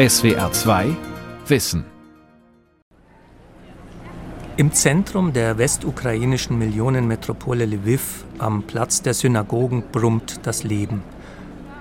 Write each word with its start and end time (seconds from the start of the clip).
SWR 0.00 0.50
2 0.50 0.96
Wissen 1.46 1.84
Im 4.56 4.72
Zentrum 4.72 5.34
der 5.34 5.58
westukrainischen 5.58 6.58
Millionenmetropole 6.58 7.66
Lviv, 7.66 8.24
am 8.38 8.62
Platz 8.62 9.02
der 9.02 9.12
Synagogen, 9.12 9.82
brummt 9.92 10.46
das 10.46 10.64
Leben. 10.64 11.02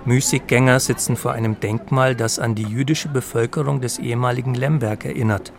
Müßiggänger 0.04 0.82
sitzen 0.82 1.16
vor 1.16 1.32
einem 1.32 1.62
Denkmal, 1.62 2.14
das 2.14 2.40
an 2.40 2.56
die 2.56 2.64
jüdische 2.64 3.08
Bevölkerung 3.08 3.80
des 3.80 4.00
ehemaligen 4.00 4.54
Lemberg 4.54 5.06
erinnert. 5.06 5.54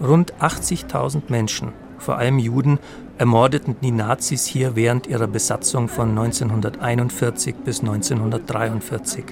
Rund 0.00 0.32
80.000 0.34 1.22
Menschen, 1.26 1.72
vor 1.98 2.18
allem 2.18 2.38
Juden, 2.38 2.78
ermordeten 3.18 3.74
die 3.82 3.90
Nazis 3.90 4.46
hier 4.46 4.76
während 4.76 5.08
ihrer 5.08 5.26
Besatzung 5.26 5.88
von 5.88 6.10
1941 6.10 7.56
bis 7.64 7.80
1943. 7.80 9.24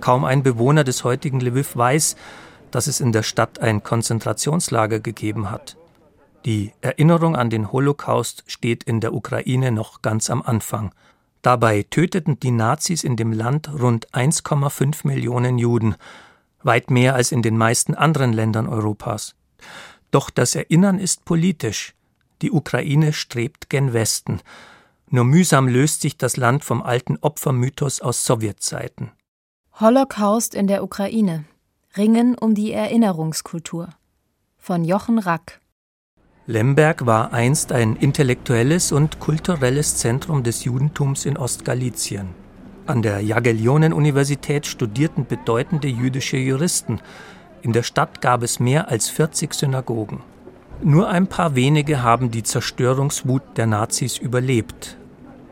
Kaum 0.00 0.24
ein 0.24 0.42
Bewohner 0.42 0.84
des 0.84 1.04
heutigen 1.04 1.40
Lviv 1.40 1.76
weiß, 1.76 2.16
dass 2.70 2.86
es 2.86 3.00
in 3.00 3.12
der 3.12 3.22
Stadt 3.22 3.58
ein 3.60 3.82
Konzentrationslager 3.82 5.00
gegeben 5.00 5.50
hat. 5.50 5.76
Die 6.46 6.72
Erinnerung 6.80 7.36
an 7.36 7.50
den 7.50 7.70
Holocaust 7.70 8.44
steht 8.46 8.82
in 8.84 9.00
der 9.00 9.12
Ukraine 9.12 9.72
noch 9.72 10.00
ganz 10.00 10.30
am 10.30 10.40
Anfang. 10.40 10.94
Dabei 11.42 11.84
töteten 11.88 12.40
die 12.40 12.50
Nazis 12.50 13.04
in 13.04 13.16
dem 13.16 13.32
Land 13.32 13.70
rund 13.72 14.10
1,5 14.12 15.06
Millionen 15.06 15.58
Juden, 15.58 15.96
weit 16.62 16.90
mehr 16.90 17.14
als 17.14 17.32
in 17.32 17.42
den 17.42 17.56
meisten 17.56 17.94
anderen 17.94 18.32
Ländern 18.32 18.68
Europas. 18.68 19.34
Doch 20.10 20.30
das 20.30 20.54
Erinnern 20.54 20.98
ist 20.98 21.24
politisch. 21.24 21.94
Die 22.42 22.50
Ukraine 22.50 23.12
strebt 23.12 23.68
gen 23.68 23.92
Westen. 23.92 24.40
Nur 25.08 25.24
mühsam 25.24 25.68
löst 25.68 26.00
sich 26.00 26.16
das 26.16 26.36
Land 26.36 26.64
vom 26.64 26.82
alten 26.82 27.18
Opfermythos 27.20 28.00
aus 28.00 28.24
Sowjetzeiten. 28.24 29.12
Holocaust 29.80 30.54
in 30.54 30.66
der 30.66 30.84
Ukraine. 30.84 31.46
Ringen 31.96 32.36
um 32.36 32.54
die 32.54 32.70
Erinnerungskultur. 32.70 33.88
Von 34.58 34.84
Jochen 34.84 35.18
Rack. 35.18 35.62
Lemberg 36.44 37.06
war 37.06 37.32
einst 37.32 37.72
ein 37.72 37.96
intellektuelles 37.96 38.92
und 38.92 39.20
kulturelles 39.20 39.96
Zentrum 39.96 40.42
des 40.42 40.64
Judentums 40.64 41.24
in 41.24 41.38
Ostgalizien. 41.38 42.34
An 42.86 43.00
der 43.00 43.20
Jagiellonen-Universität 43.20 44.66
studierten 44.66 45.24
bedeutende 45.24 45.88
jüdische 45.88 46.36
Juristen. 46.36 47.00
In 47.62 47.72
der 47.72 47.82
Stadt 47.82 48.20
gab 48.20 48.42
es 48.42 48.60
mehr 48.60 48.88
als 48.88 49.08
40 49.08 49.54
Synagogen. 49.54 50.20
Nur 50.82 51.08
ein 51.08 51.26
paar 51.26 51.54
wenige 51.54 52.02
haben 52.02 52.30
die 52.30 52.42
Zerstörungswut 52.42 53.56
der 53.56 53.66
Nazis 53.66 54.18
überlebt. 54.18 54.98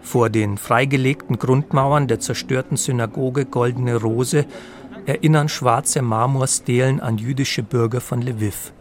Vor 0.03 0.31
den 0.31 0.59
freigelegten 0.59 1.39
Grundmauern 1.39 2.09
der 2.09 2.21
zerstörten 2.21 2.77
Synagoge 2.77 3.45
Goldene 3.45 3.97
Rose 3.97 4.47
erinnern 5.07 5.49
schwarze 5.49 6.03
Marmorstelen 6.03 7.01
an 7.01 7.19
jüdische 7.19 7.63
Bürger 7.63 8.01
von 8.01 8.23
Lviv. 8.23 8.73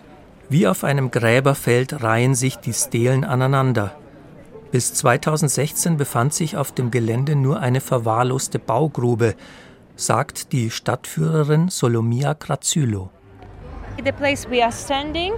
Wie 0.50 0.68
auf 0.68 0.84
einem 0.84 1.12
Gräberfeld 1.12 2.04
reihen 2.04 2.36
sich 2.36 2.58
die 2.58 2.74
Stelen 2.74 3.24
aneinander. 3.24 3.96
Bis 4.72 4.94
2016 4.94 5.98
befand 5.98 6.34
sich 6.34 6.58
auf 6.58 6.72
dem 6.72 6.92
Gelände 6.92 7.36
nur 7.36 7.60
eine 7.60 7.82
verwahrloste 7.82 8.60
Baugrube, 8.60 9.36
sagt 9.96 10.52
die 10.52 10.70
Stadtführerin 10.70 11.70
Solomia 11.70 12.34
Krazylo. 12.34 13.10
The 14.04 14.12
place 14.12 14.48
we 14.50 14.62
are 14.62 14.72
standing, 14.72 15.34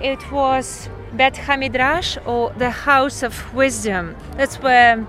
it 0.00 0.18
was 0.30 0.90
Bet 1.12 1.46
Hamidrash 1.46 2.18
or 2.26 2.52
the 2.58 2.70
House 2.86 3.22
of 3.22 3.34
Wisdom. 3.54 4.14
That's 4.36 4.62
where 4.62 5.04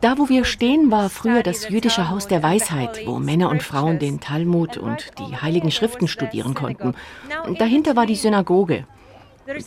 da, 0.00 0.18
wo 0.18 0.28
wir 0.28 0.44
stehen, 0.44 0.90
war 0.90 1.08
früher 1.08 1.42
das 1.42 1.68
jüdische 1.68 2.10
Haus 2.10 2.28
der 2.28 2.42
Weisheit, 2.42 3.06
wo 3.06 3.18
Männer 3.18 3.48
und 3.48 3.62
Frauen 3.62 3.98
den 3.98 4.20
Talmud 4.20 4.76
und 4.76 5.10
die 5.18 5.36
heiligen 5.36 5.70
Schriften 5.70 6.08
studieren 6.08 6.54
konnten. 6.54 6.94
Dahinter 7.58 7.96
war 7.96 8.06
die 8.06 8.16
Synagoge. 8.16 8.84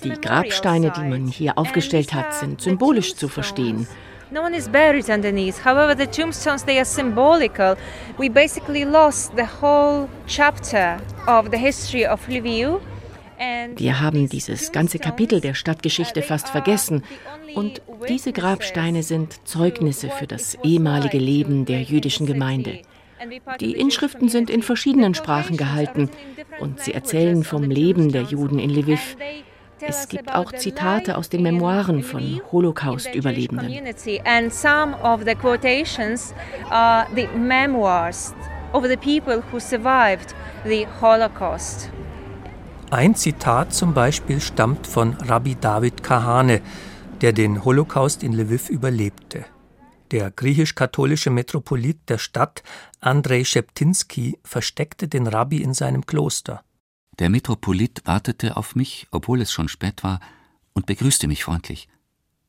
Die 0.03 0.11
Grabsteine, 0.11 0.91
die 0.95 1.01
man 1.01 1.27
hier 1.27 1.57
aufgestellt 1.57 2.13
hat, 2.13 2.33
sind 2.33 2.61
symbolisch 2.61 3.15
zu 3.15 3.27
verstehen. 3.27 3.87
No 4.31 4.41
one 4.41 4.55
is 4.55 4.67
buried 4.67 5.09
underneath. 5.09 5.63
However, 5.63 5.95
the 5.95 6.07
tombstones 6.07 6.63
they 6.65 6.77
are 6.77 6.85
symbolical. 6.85 7.75
We 8.17 8.29
basically 8.29 8.83
lost 8.83 9.33
the 9.35 9.45
whole 9.61 10.07
chapter 10.25 10.97
of 11.27 11.51
the 11.51 11.57
history 11.57 12.07
of 12.07 12.19
Lviv. 12.27 12.79
Wir 13.75 13.99
haben 13.99 14.29
dieses 14.29 14.71
ganze 14.71 14.99
Kapitel 14.99 15.41
der 15.41 15.53
Stadtgeschichte 15.53 16.21
fast 16.21 16.49
vergessen. 16.49 17.03
Und 17.55 17.81
diese 18.09 18.33
Grabsteine 18.33 19.03
sind 19.03 19.47
Zeugnisse 19.47 20.09
für 20.09 20.27
das 20.27 20.55
ehemalige 20.63 21.17
Leben 21.17 21.65
der 21.65 21.81
jüdischen 21.81 22.25
Gemeinde. 22.25 22.79
Die 23.59 23.73
Inschriften 23.73 24.27
sind 24.27 24.49
in 24.49 24.63
verschiedenen 24.63 25.13
Sprachen 25.13 25.55
gehalten 25.55 26.09
und 26.59 26.81
sie 26.81 26.93
erzählen 26.93 27.43
vom 27.43 27.63
Leben 27.63 28.11
der 28.11 28.23
Juden 28.23 28.59
in 28.59 28.69
Lviv. 28.69 29.15
Es 29.79 30.07
gibt 30.07 30.33
auch 30.33 30.51
Zitate 30.53 31.17
aus 31.17 31.29
den 31.29 31.43
Memoiren 31.43 32.03
von 32.03 32.41
Holocaust-Überlebenden. 32.51 33.69
of 38.73 38.83
the 38.89 38.97
people 38.97 39.39
who 39.41 39.59
survived 39.59 40.33
the 40.65 40.85
Holocaust. 40.99 41.92
Ein 42.93 43.15
Zitat 43.15 43.73
zum 43.73 43.95
Beispiel 43.95 44.39
stammt 44.39 44.85
von 44.85 45.13
Rabbi 45.13 45.55
David 45.55 46.03
Kahane, 46.03 46.61
der 47.21 47.33
den 47.33 47.65
Holocaust 47.65 48.21
in 48.21 48.33
Lviv 48.33 48.69
überlebte. 48.69 49.45
Der 50.11 50.29
griechisch-katholische 50.29 51.31
Metropolit 51.31 52.07
der 52.07 52.19
Stadt, 52.19 52.61
Andrei 52.99 53.45
Scheptinski, 53.45 54.37
versteckte 54.43 55.07
den 55.07 55.25
Rabbi 55.25 55.63
in 55.63 55.73
seinem 55.73 56.05
Kloster. 56.05 56.63
Der 57.17 57.31
Metropolit 57.31 58.03
wartete 58.05 58.57
auf 58.57 58.75
mich, 58.75 59.07
obwohl 59.09 59.41
es 59.41 59.51
schon 59.51 59.69
spät 59.69 60.03
war, 60.03 60.19
und 60.73 60.85
begrüßte 60.85 61.27
mich 61.27 61.45
freundlich. 61.45 61.87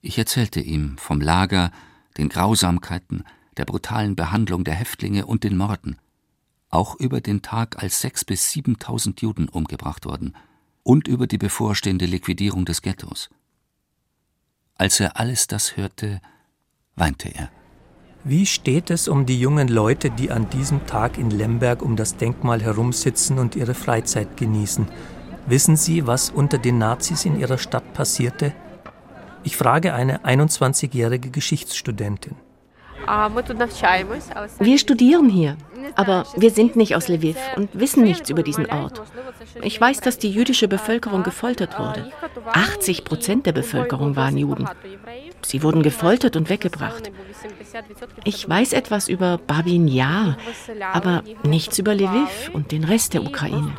Ich 0.02 0.18
erzählte 0.18 0.60
ihm 0.60 0.98
vom 0.98 1.22
Lager, 1.22 1.70
den 2.18 2.28
Grausamkeiten, 2.28 3.24
der 3.56 3.64
brutalen 3.64 4.14
Behandlung 4.14 4.62
der 4.64 4.74
Häftlinge 4.74 5.24
und 5.24 5.42
den 5.42 5.56
Morden 5.56 5.96
auch 6.74 6.96
über 6.96 7.20
den 7.20 7.42
Tag, 7.42 7.82
als 7.82 8.00
sechs 8.00 8.24
bis 8.24 8.50
siebentausend 8.50 9.20
Juden 9.20 9.48
umgebracht 9.48 10.04
wurden, 10.06 10.34
und 10.82 11.08
über 11.08 11.26
die 11.26 11.38
bevorstehende 11.38 12.06
Liquidierung 12.06 12.64
des 12.64 12.82
Ghettos. 12.82 13.30
Als 14.76 15.00
er 15.00 15.18
alles 15.18 15.46
das 15.46 15.76
hörte, 15.76 16.20
weinte 16.96 17.28
er. 17.28 17.50
Wie 18.24 18.46
steht 18.46 18.90
es 18.90 19.06
um 19.06 19.26
die 19.26 19.38
jungen 19.38 19.68
Leute, 19.68 20.10
die 20.10 20.30
an 20.30 20.50
diesem 20.50 20.86
Tag 20.86 21.18
in 21.18 21.30
Lemberg 21.30 21.82
um 21.82 21.94
das 21.94 22.16
Denkmal 22.16 22.62
herumsitzen 22.62 23.38
und 23.38 23.54
ihre 23.54 23.74
Freizeit 23.74 24.36
genießen? 24.36 24.88
Wissen 25.46 25.76
Sie, 25.76 26.06
was 26.06 26.30
unter 26.30 26.58
den 26.58 26.78
Nazis 26.78 27.24
in 27.24 27.38
ihrer 27.38 27.58
Stadt 27.58 27.92
passierte? 27.92 28.54
Ich 29.42 29.56
frage 29.56 29.92
eine 29.92 30.24
21-jährige 30.24 31.30
Geschichtsstudentin. 31.30 32.34
Wir 34.58 34.78
studieren 34.78 35.28
hier. 35.28 35.56
Aber 35.96 36.24
wir 36.36 36.50
sind 36.50 36.76
nicht 36.76 36.96
aus 36.96 37.08
Lviv 37.08 37.36
und 37.56 37.68
wissen 37.74 38.04
nichts 38.04 38.30
über 38.30 38.42
diesen 38.42 38.66
Ort. 38.66 39.02
Ich 39.62 39.80
weiß, 39.80 40.00
dass 40.00 40.18
die 40.18 40.30
jüdische 40.30 40.68
Bevölkerung 40.68 41.22
gefoltert 41.22 41.78
wurde. 41.78 42.10
80 42.52 43.04
Prozent 43.04 43.46
der 43.46 43.52
Bevölkerung 43.52 44.16
waren 44.16 44.36
Juden. 44.36 44.68
Sie 45.42 45.62
wurden 45.62 45.82
gefoltert 45.82 46.36
und 46.36 46.48
weggebracht. 46.48 47.10
Ich 48.24 48.48
weiß 48.48 48.72
etwas 48.72 49.08
über 49.08 49.38
Babin 49.38 49.88
Yar, 49.88 50.36
aber 50.92 51.22
nichts 51.42 51.78
über 51.78 51.94
Lviv 51.94 52.50
und 52.52 52.72
den 52.72 52.84
Rest 52.84 53.14
der 53.14 53.22
Ukraine. 53.22 53.72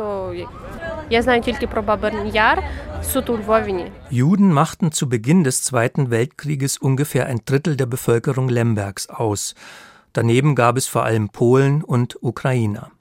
Juden 4.10 4.52
machten 4.52 4.92
zu 4.92 5.08
Beginn 5.08 5.44
des 5.44 5.64
Zweiten 5.64 6.10
Weltkrieges 6.10 6.78
ungefähr 6.78 7.28
ein 7.28 7.42
Drittel 7.46 7.76
der 7.76 7.86
Bevölkerung 7.86 8.50
Lembergs 8.50 9.10
aus. 9.20 9.56
Daneben 10.14 10.56
gab 10.56 10.78
es 10.78 10.88
vor 10.88 11.04
allem 11.04 11.30
Polen 11.30 11.84
und 11.84 12.22
Ukrainer. 12.24 12.92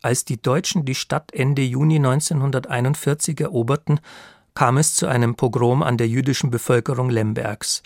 Als 0.00 0.24
die 0.24 0.40
Deutschen 0.40 0.84
die 0.84 0.94
Stadt 0.94 1.32
Ende 1.32 1.62
Juni 1.62 1.96
1941 1.96 3.40
eroberten, 3.40 4.00
kam 4.54 4.76
es 4.76 4.94
zu 4.94 5.06
einem 5.06 5.36
Pogrom 5.36 5.82
an 5.82 5.96
der 5.96 6.08
jüdischen 6.08 6.50
Bevölkerung 6.50 7.08
Lembergs. 7.08 7.82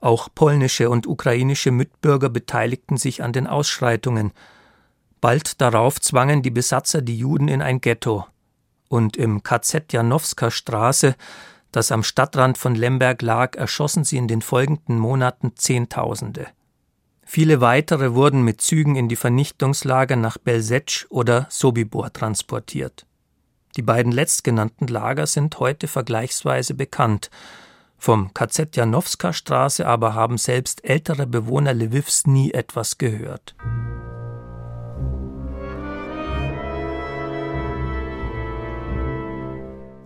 Auch 0.00 0.28
polnische 0.34 0.88
und 0.88 1.06
ukrainische 1.06 1.70
Mitbürger 1.70 2.30
beteiligten 2.30 2.96
sich 2.96 3.22
an 3.22 3.32
den 3.32 3.46
Ausschreitungen. 3.46 4.32
Bald 5.20 5.60
darauf 5.60 6.00
zwangen 6.00 6.42
die 6.42 6.50
Besatzer 6.50 7.02
die 7.02 7.18
Juden 7.18 7.48
in 7.48 7.60
ein 7.60 7.80
Ghetto. 7.80 8.26
Und 8.88 9.16
im 9.16 9.42
KZ 9.42 9.92
Janowska 9.92 10.50
Straße, 10.50 11.16
das 11.70 11.92
am 11.92 12.02
Stadtrand 12.02 12.58
von 12.58 12.74
Lemberg 12.74 13.22
lag, 13.22 13.56
erschossen 13.56 14.04
sie 14.04 14.16
in 14.16 14.26
den 14.26 14.42
folgenden 14.42 14.98
Monaten 14.98 15.56
Zehntausende. 15.56 16.46
Viele 17.32 17.60
weitere 17.60 18.14
wurden 18.14 18.42
mit 18.42 18.60
Zügen 18.60 18.96
in 18.96 19.08
die 19.08 19.14
Vernichtungslager 19.14 20.16
nach 20.16 20.36
Belzec 20.36 21.06
oder 21.10 21.46
Sobibor 21.48 22.12
transportiert. 22.12 23.06
Die 23.76 23.82
beiden 23.82 24.10
letztgenannten 24.10 24.88
Lager 24.88 25.28
sind 25.28 25.60
heute 25.60 25.86
vergleichsweise 25.86 26.74
bekannt. 26.74 27.30
Vom 27.96 28.34
KZ 28.34 28.74
Janowska 28.74 29.32
Straße 29.32 29.86
aber 29.86 30.14
haben 30.14 30.38
selbst 30.38 30.84
ältere 30.84 31.28
Bewohner 31.28 31.72
Lwivs 31.72 32.26
nie 32.26 32.50
etwas 32.50 32.98
gehört. 32.98 33.54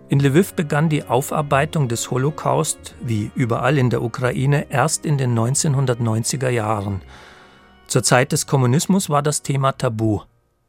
In 0.07 0.19
Lviv 0.19 0.53
begann 0.53 0.87
die 0.87 1.03
Aufarbeitung 1.03 1.87
des 1.87 2.11
Holocaust, 2.11 2.93
wie 3.01 3.31
überall 3.33 3.79
in 3.79 3.89
der 3.89 4.03
Ukraine, 4.03 4.67
erst 4.69 5.03
in 5.03 5.17
den 5.17 5.37
1990er 5.37 6.49
Jahren. 6.49 7.01
Zur 7.87 8.03
Zeit 8.03 8.31
des 8.31 8.45
Kommunismus 8.45 9.09
war 9.09 9.23
das 9.23 9.41
Thema 9.41 9.71
tabu. 9.71 10.21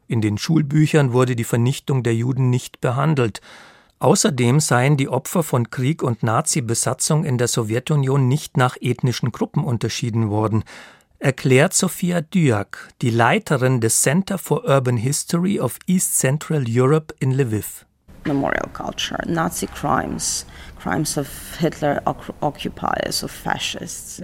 In 0.09 0.23
den 0.23 0.39
Schulbüchern 0.39 1.13
wurde 1.13 1.37
die 1.37 1.45
Vernichtung 1.45 2.03
der 2.03 2.15
Juden 2.15 2.49
nicht 2.49 2.81
behandelt. 2.81 3.43
Außerdem 3.99 4.61
seien 4.61 4.97
die 4.97 5.09
Opfer 5.09 5.43
von 5.43 5.69
Krieg 5.69 6.03
und 6.03 6.23
Nazi-Besatzung 6.23 7.25
in 7.25 7.37
der 7.37 7.49
Sowjetunion 7.49 8.29
nicht 8.29 8.57
nach 8.57 8.77
ethnischen 8.81 9.33
Gruppen 9.33 9.65
unterschieden 9.65 10.31
worden, 10.31 10.65
erklärt 11.19 11.75
Sophia 11.75 12.21
Dyak, 12.21 12.89
die 13.03 13.11
Leiterin 13.11 13.81
des 13.81 14.01
Center 14.01 14.39
for 14.39 14.65
Urban 14.65 14.97
History 14.97 15.61
of 15.61 15.79
East 15.87 16.19
Central 16.19 16.65
Europe 16.69 17.15
in 17.21 17.33
Lviv. 17.33 17.86
Memorial 18.27 18.69
culture, 18.73 19.19
Nazi 19.27 19.67
crimes, 19.67 20.45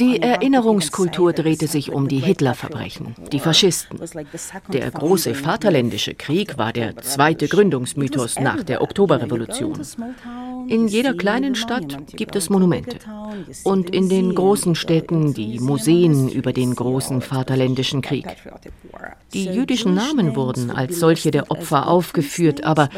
die 0.00 0.22
Erinnerungskultur 0.22 1.32
drehte 1.32 1.66
sich 1.66 1.92
um 1.92 2.08
die 2.08 2.20
Hitlerverbrechen, 2.20 3.14
die 3.32 3.40
Faschisten. 3.40 3.98
Der 4.72 4.90
große 4.90 5.34
Vaterländische 5.34 6.14
Krieg 6.14 6.58
war 6.58 6.72
der 6.72 6.96
zweite 6.98 7.48
Gründungsmythos 7.48 8.38
nach 8.38 8.62
der 8.62 8.82
Oktoberrevolution. 8.82 9.80
In 10.68 10.88
jeder 10.88 11.14
kleinen 11.14 11.54
Stadt 11.54 12.16
gibt 12.16 12.36
es 12.36 12.48
Monumente. 12.48 12.98
Und 13.64 13.90
in 13.90 14.08
den 14.08 14.34
großen 14.34 14.74
Städten 14.74 15.34
die 15.34 15.58
Museen 15.58 16.28
über 16.28 16.52
den 16.52 16.74
großen 16.74 17.20
Vaterländischen 17.20 18.02
Krieg. 18.02 18.26
Die 19.32 19.46
jüdischen 19.46 19.94
Namen 19.94 20.36
wurden 20.36 20.70
als 20.70 20.98
solche 20.98 21.30
der 21.30 21.50
Opfer 21.50 21.88
aufgeführt, 21.88 22.64
aber 22.64 22.88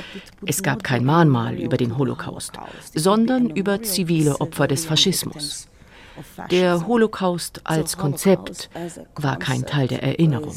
es 0.44 0.62
gab 0.62 0.82
kein 0.82 1.04
Mahnmal 1.04 1.58
über 1.58 1.76
den 1.76 1.96
Holocaust, 1.96 2.52
sondern 2.94 3.50
über 3.54 3.82
zivile 3.82 4.40
Opfer 4.40 4.66
des 4.66 4.84
Faschismus. 4.84 5.68
Der 6.50 6.86
Holocaust 6.86 7.60
als 7.64 7.96
Konzept 7.96 8.70
war 9.16 9.36
kein 9.36 9.66
Teil 9.66 9.88
der 9.88 10.02
Erinnerung. 10.02 10.54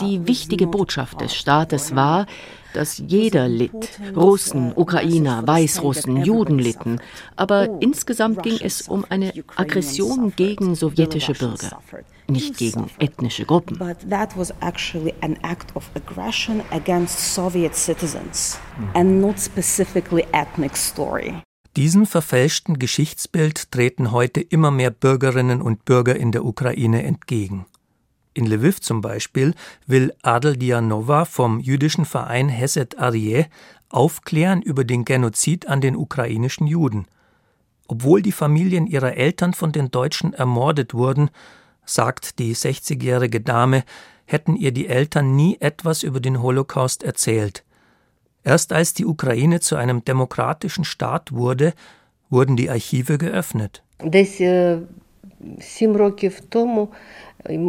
Die 0.00 0.26
wichtige 0.26 0.66
Botschaft 0.66 1.20
des 1.20 1.34
Staates 1.34 1.94
war, 1.94 2.26
dass 2.72 2.98
jeder 2.98 3.48
litt. 3.48 4.00
Russen, 4.14 4.72
Ukrainer, 4.74 5.46
Weißrussen, 5.46 6.24
Juden 6.24 6.58
litten. 6.58 7.00
Aber 7.36 7.80
insgesamt 7.80 8.42
ging 8.42 8.58
es 8.60 8.82
um 8.88 9.04
eine 9.08 9.32
Aggression 9.56 10.32
gegen 10.34 10.74
sowjetische 10.74 11.34
Bürger, 11.34 11.78
nicht 12.28 12.56
gegen 12.56 12.90
ethnische 12.98 13.44
Gruppen. 13.44 13.78
And 18.94 19.20
not 19.20 19.38
specifically 19.38 20.24
ethnic 20.32 20.76
story. 20.76 21.34
Diesem 21.76 22.06
verfälschten 22.06 22.78
Geschichtsbild 22.78 23.70
treten 23.70 24.10
heute 24.10 24.40
immer 24.40 24.70
mehr 24.70 24.90
Bürgerinnen 24.90 25.60
und 25.60 25.84
Bürger 25.84 26.16
in 26.16 26.32
der 26.32 26.46
Ukraine 26.46 27.02
entgegen. 27.02 27.66
In 28.32 28.46
Lviv 28.46 28.80
zum 28.80 29.02
Beispiel 29.02 29.54
will 29.86 30.14
Adel 30.22 30.56
Dianova 30.56 31.26
vom 31.26 31.60
jüdischen 31.60 32.06
Verein 32.06 32.48
Hesed 32.48 32.98
Arie 32.98 33.44
aufklären 33.90 34.62
über 34.62 34.84
den 34.84 35.04
Genozid 35.04 35.68
an 35.68 35.82
den 35.82 35.96
ukrainischen 35.96 36.66
Juden. 36.66 37.06
Obwohl 37.88 38.22
die 38.22 38.32
Familien 38.32 38.86
ihrer 38.86 39.14
Eltern 39.14 39.52
von 39.52 39.70
den 39.70 39.90
Deutschen 39.90 40.32
ermordet 40.32 40.94
wurden, 40.94 41.28
sagt 41.84 42.38
die 42.38 42.56
60-jährige 42.56 43.42
Dame, 43.42 43.84
hätten 44.24 44.56
ihr 44.56 44.72
die 44.72 44.88
Eltern 44.88 45.36
nie 45.36 45.58
etwas 45.60 46.02
über 46.02 46.20
den 46.20 46.40
Holocaust 46.40 47.02
erzählt. 47.02 47.65
Erst 48.45 48.73
als 48.73 48.93
die 48.93 49.05
Ukraine 49.05 49.59
zu 49.59 49.75
einem 49.75 50.03
demokratischen 50.03 50.83
Staat 50.83 51.31
wurde, 51.31 51.73
wurden 52.29 52.55
die 52.55 52.69
Archive 52.69 53.17
geöffnet. 53.17 53.83
Десь 54.03 54.41
сім 55.59 55.95
років 55.95 56.39
тому 56.39 56.87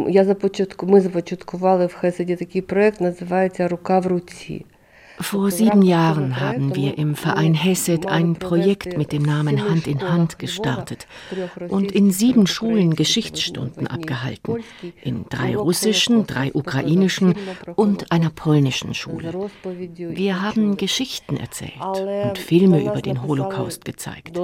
я 0.09 0.25
започатку, 0.25 0.85
ми 0.85 1.01
започаткували 1.01 1.85
в 1.85 1.93
Хеседі 1.93 2.35
такий 2.35 2.61
проект, 2.61 3.01
називається 3.01 3.67
Рука 3.67 3.99
в 3.99 4.07
руці. 4.07 4.65
Vor 5.20 5.50
sieben 5.50 5.82
Jahren 5.82 6.40
haben 6.40 6.74
wir 6.74 6.96
im 6.96 7.16
Verein 7.16 7.54
Hesed 7.54 8.06
ein 8.06 8.34
Projekt 8.34 8.96
mit 8.96 9.12
dem 9.12 9.22
Namen 9.22 9.68
Hand 9.68 9.86
in 9.86 10.08
Hand 10.08 10.38
gestartet 10.38 11.06
und 11.68 11.92
in 11.92 12.10
sieben 12.10 12.46
Schulen 12.46 12.94
Geschichtsstunden 12.94 13.86
abgehalten. 13.86 14.62
In 15.02 15.26
drei 15.28 15.56
russischen, 15.56 16.26
drei 16.26 16.52
ukrainischen 16.52 17.34
und 17.74 18.12
einer 18.12 18.30
polnischen 18.30 18.94
Schule. 18.94 19.50
Wir 19.96 20.40
haben 20.40 20.76
Geschichten 20.76 21.36
erzählt 21.36 21.80
und 21.80 22.38
Filme 22.38 22.82
über 22.82 23.02
den 23.02 23.22
Holocaust 23.22 23.84
gezeigt. 23.84 24.38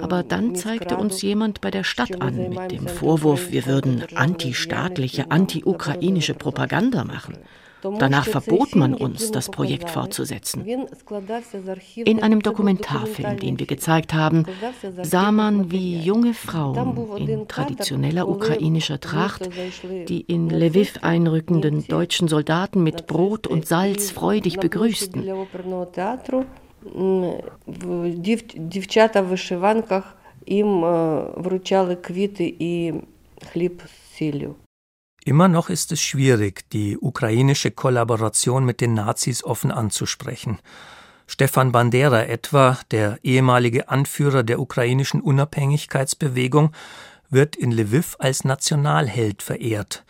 Aber 0.00 0.22
dann 0.22 0.54
zeigte 0.54 0.96
uns 0.96 1.22
jemand 1.22 1.60
bei 1.60 1.70
der 1.70 1.84
Stadt 1.84 2.20
an 2.20 2.50
mit 2.50 2.72
dem 2.72 2.88
Vorwurf, 2.88 3.50
wir 3.50 3.66
würden 3.66 4.04
antistaatliche, 4.14 5.30
anti-ukrainische 5.30 6.34
Propaganda 6.34 7.04
machen. 7.04 7.38
Danach 7.81 8.25
verbot 8.25 8.75
man 8.75 8.93
uns, 8.93 9.31
das 9.31 9.49
Projekt 9.49 9.89
fortzusetzen. 9.91 10.65
In 11.95 12.23
einem 12.23 12.41
Dokumentarfilm, 12.41 13.39
den 13.39 13.59
wir 13.59 13.67
gezeigt 13.67 14.13
haben, 14.13 14.45
sah 15.03 15.31
man, 15.31 15.71
wie 15.71 15.99
junge 15.99 16.33
Frauen 16.33 16.97
in 17.17 17.47
traditioneller 17.47 18.27
ukrainischer 18.27 18.99
Tracht 18.99 19.49
die 20.09 20.21
in 20.21 20.49
Lviv 20.49 20.99
einrückenden 21.01 21.85
deutschen 21.87 22.27
Soldaten 22.27 22.83
mit 22.83 23.07
Brot 23.07 23.45
und 23.47 23.67
Salz 23.67 24.11
freudig 24.11 24.57
begrüßten. 24.59 25.23
Дівчата 28.55 29.21
в 29.21 29.25
вишиванках 29.25 30.15
їм 30.45 30.81
вручали 31.35 31.95
квіти 31.95 32.55
і 32.59 32.93
хліб 33.51 33.81
з 33.85 34.15
сіллю. 34.15 34.55
Immer 35.24 35.46
noch 35.46 35.68
ist 35.68 35.92
es 35.92 36.00
schwierig, 36.00 36.68
die 36.70 36.98
ukrainische 36.98 37.70
Kollaboration 37.70 38.64
mit 38.64 38.80
den 38.80 38.94
Nazis 38.94 39.44
offen 39.44 39.70
anzusprechen. 39.70 40.58
Stefan 41.28 41.70
Bandera 41.70 42.24
etwa, 42.24 42.76
der 42.90 43.18
ehemalige 43.22 43.88
Anführer 43.88 44.42
der 44.42 44.58
ukrainischen 44.58 45.20
Unabhängigkeitsbewegung, 45.20 46.72
wird 47.30 47.54
in 47.54 47.70
Lviv 47.70 48.16
als 48.18 48.44
Nationalheld 48.44 49.42
verehrt. 49.42 50.04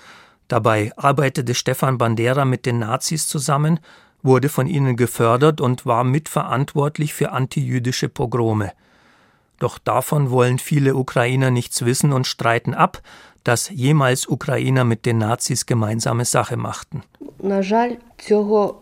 Dabei 0.49 0.93
arbeitete 0.97 1.55
Stefan 1.55 1.99
Bandera 1.99 2.47
mit 2.47 2.64
den 2.64 2.79
Nazis 2.79 3.29
zusammen, 3.29 3.81
wurde 4.23 4.49
von 4.49 4.67
ihnen 4.67 4.97
gefördert 4.97 5.61
und 5.61 5.85
war 5.85 6.04
mitverantwortlich 6.04 7.12
für 7.12 7.33
antijüdische 7.33 8.09
Pogrome. 8.09 8.73
Doch 9.62 9.79
davon 9.79 10.29
wollen 10.29 10.60
viele 10.60 10.96
Ukrainer 10.96 11.50
nichts 11.50 11.84
wissen 11.84 12.13
und 12.13 12.27
streiten 12.27 12.74
ab, 12.74 13.01
dass 13.43 13.69
jemals 13.69 14.27
Ukrainer 14.27 14.84
mit 14.84 15.05
den 15.05 15.17
Nazis 15.17 15.65
gemeinsame 15.65 16.25
Sache 16.25 16.57
machten. 16.57 17.03
На 17.39 17.62
жаль, 17.62 17.96
цього 18.17 18.75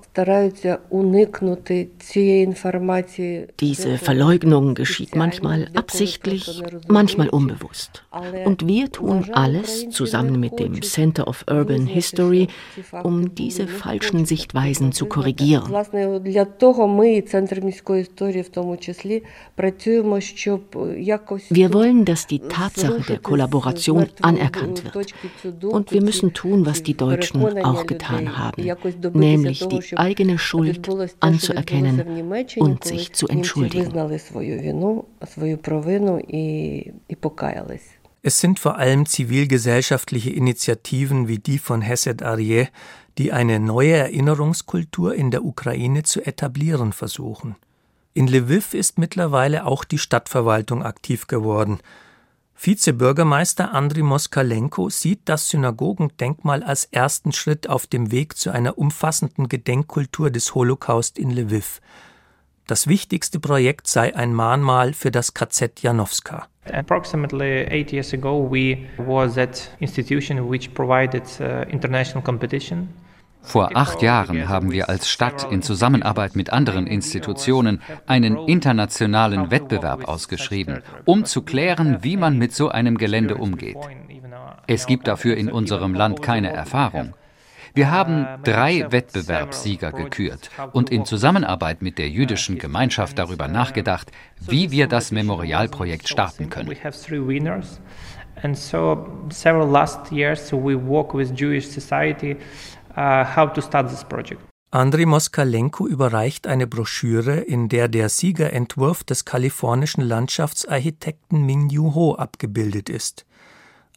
Diese 3.61 3.99
Verleugnung 3.99 4.75
geschieht 4.75 5.15
manchmal 5.15 5.69
absichtlich, 5.75 6.63
manchmal 6.89 7.29
unbewusst. 7.29 8.03
Und 8.45 8.67
wir 8.67 8.91
tun 8.91 9.31
alles 9.33 9.89
zusammen 9.91 10.41
mit 10.41 10.59
dem 10.59 10.83
Center 10.83 11.29
of 11.29 11.45
Urban 11.49 11.87
History, 11.87 12.49
um 13.05 13.37
diese 13.37 13.69
falschen 13.69 14.27
Sichtweisen 14.27 14.91
zu 14.91 15.07
korrigieren. 15.07 15.71
Wir 21.51 21.73
wollen, 21.73 22.05
dass 22.05 22.27
die 22.27 22.39
Tatsache 22.41 23.01
der 23.09 23.19
Kollaboration 23.19 24.07
anerkannt 24.23 24.85
wird. 24.93 25.15
Und 25.63 25.93
wir 25.93 26.03
müssen 26.03 26.33
tun, 26.33 26.67
was 26.67 26.83
die 26.83 26.97
Deutschen 26.97 27.63
auch 27.63 27.87
getan 27.87 28.37
haben, 28.37 28.69
nämlich 29.15 29.69
die 29.69 29.81
eigene 30.01 30.39
Schuld 30.39 30.89
anzuerkennen 31.21 32.33
und 32.57 32.85
sich 32.85 33.13
zu 33.13 33.29
entschuldigen. 33.29 33.93
Es 38.23 38.39
sind 38.39 38.59
vor 38.59 38.77
allem 38.77 39.07
zivilgesellschaftliche 39.07 40.31
Initiativen 40.31 41.29
wie 41.29 41.39
die 41.39 41.59
von 41.59 41.81
Hesed 41.83 42.23
Arie, 42.23 42.69
die 43.19 43.33
eine 43.33 43.61
neue 43.61 43.97
Erinnerungskultur 43.97 45.15
in 45.15 45.31
der 45.31 45.45
Ukraine 45.45 46.03
zu 46.03 46.25
etablieren 46.25 46.93
versuchen. 46.93 47.57
In 48.13 48.27
Lviv 48.27 48.75
ist 48.75 48.99
mittlerweile 48.99 49.67
auch 49.67 49.85
die 49.85 49.99
Stadtverwaltung 49.99 50.83
aktiv 50.83 51.27
geworden. 51.27 51.79
Vizebürgermeister 52.63 53.73
Andriy 53.73 54.03
Moskalenko 54.03 54.91
sieht 54.91 55.21
das 55.31 55.49
Synagogendenkmal 55.49 56.63
als 56.63 56.85
ersten 56.85 57.33
Schritt 57.33 57.71
auf 57.71 57.87
dem 57.87 58.13
Weg 58.13 58.37
zu 58.37 58.51
einer 58.51 58.77
umfassenden 58.77 59.49
Gedenkkultur 59.49 60.31
des 60.31 60.55
Holocaust 60.55 61.19
in 61.19 61.31
Lviv. 61.31 61.81
Das 62.67 62.87
wichtigste 62.87 63.41
Projekt 63.41 63.87
sei 63.87 64.15
ein 64.15 64.35
Mahnmal 64.35 64.93
für 64.93 65.11
das 65.11 65.33
KZ 65.33 65.81
Janowska. 65.81 66.49
Approximately 66.71 67.67
eight 67.71 67.95
years 67.95 68.13
ago, 68.13 68.47
we 68.53 68.77
was 68.99 69.37
that 69.37 69.71
institution 69.79 70.51
which 70.51 70.75
provided 70.75 71.23
uh, 71.41 71.63
international 71.71 72.23
competition 72.23 72.91
Vor 73.43 73.77
acht 73.77 74.03
Jahren 74.03 74.49
haben 74.49 74.71
wir 74.71 74.89
als 74.89 75.09
Stadt 75.09 75.51
in 75.51 75.63
Zusammenarbeit 75.63 76.37
mit 76.37 76.53
anderen 76.53 76.87
Institutionen 76.87 77.81
einen 78.07 78.37
internationalen 78.47 79.51
Wettbewerb 79.51 80.09
ausgeschrieben, 80.09 80.83
um 81.05 81.25
zu 81.25 81.43
klären, 81.43 81.99
wie 82.03 82.17
man 82.17 82.39
mit 82.39 82.55
so 82.55 82.69
einem 82.69 82.99
Gelände 82.99 83.37
umgeht. 83.37 83.79
Es 84.67 84.87
gibt 84.87 85.09
dafür 85.09 85.37
in 85.37 85.51
unserem 85.51 85.95
Land 85.95 86.23
keine 86.23 86.53
Erfahrung. 86.53 87.15
Wir 87.73 87.91
haben 87.91 88.27
drei 88.43 88.91
Wettbewerbssieger 88.91 89.93
gekürt 89.93 90.51
und 90.73 90.91
in 90.91 91.05
Zusammenarbeit 91.05 91.83
mit 91.83 91.99
der 91.99 92.09
jüdischen 92.09 92.59
Gemeinschaft 92.59 93.19
darüber 93.19 93.47
nachgedacht, 93.47 94.11
wie 94.41 94.71
wir 94.71 94.89
das 94.89 95.13
Memorialprojekt 95.13 96.09
starten 96.09 96.51
können. 96.51 96.71
And 98.43 98.57
so 98.57 99.07
several 99.29 99.69
last 99.69 100.11
years 100.11 100.49
so 100.49 100.57
we 100.57 100.75
work 100.75 101.13
with 101.13 101.31
Jewish 101.35 101.69
society 101.69 102.37
uh, 103.01 103.25
how 103.37 103.53
to 103.53 103.61
start 103.61 103.89
this 103.89 104.05
project. 104.05 104.41
Andriy 104.73 105.05
Moskalenko 105.05 105.89
überreicht 105.89 106.47
eine 106.47 106.69
Broschüre, 106.69 107.39
in 107.39 107.69
der 107.69 107.89
der 107.89 108.09
Siegerentwurf 108.09 109.03
des 109.03 109.25
kalifornischen 109.25 110.03
Landschaftsarchitekten 110.03 111.45
Ming 111.45 111.71
Yu 111.71 111.95
Ho 111.95 112.15
abgebildet 112.15 112.89
ist. 112.89 113.27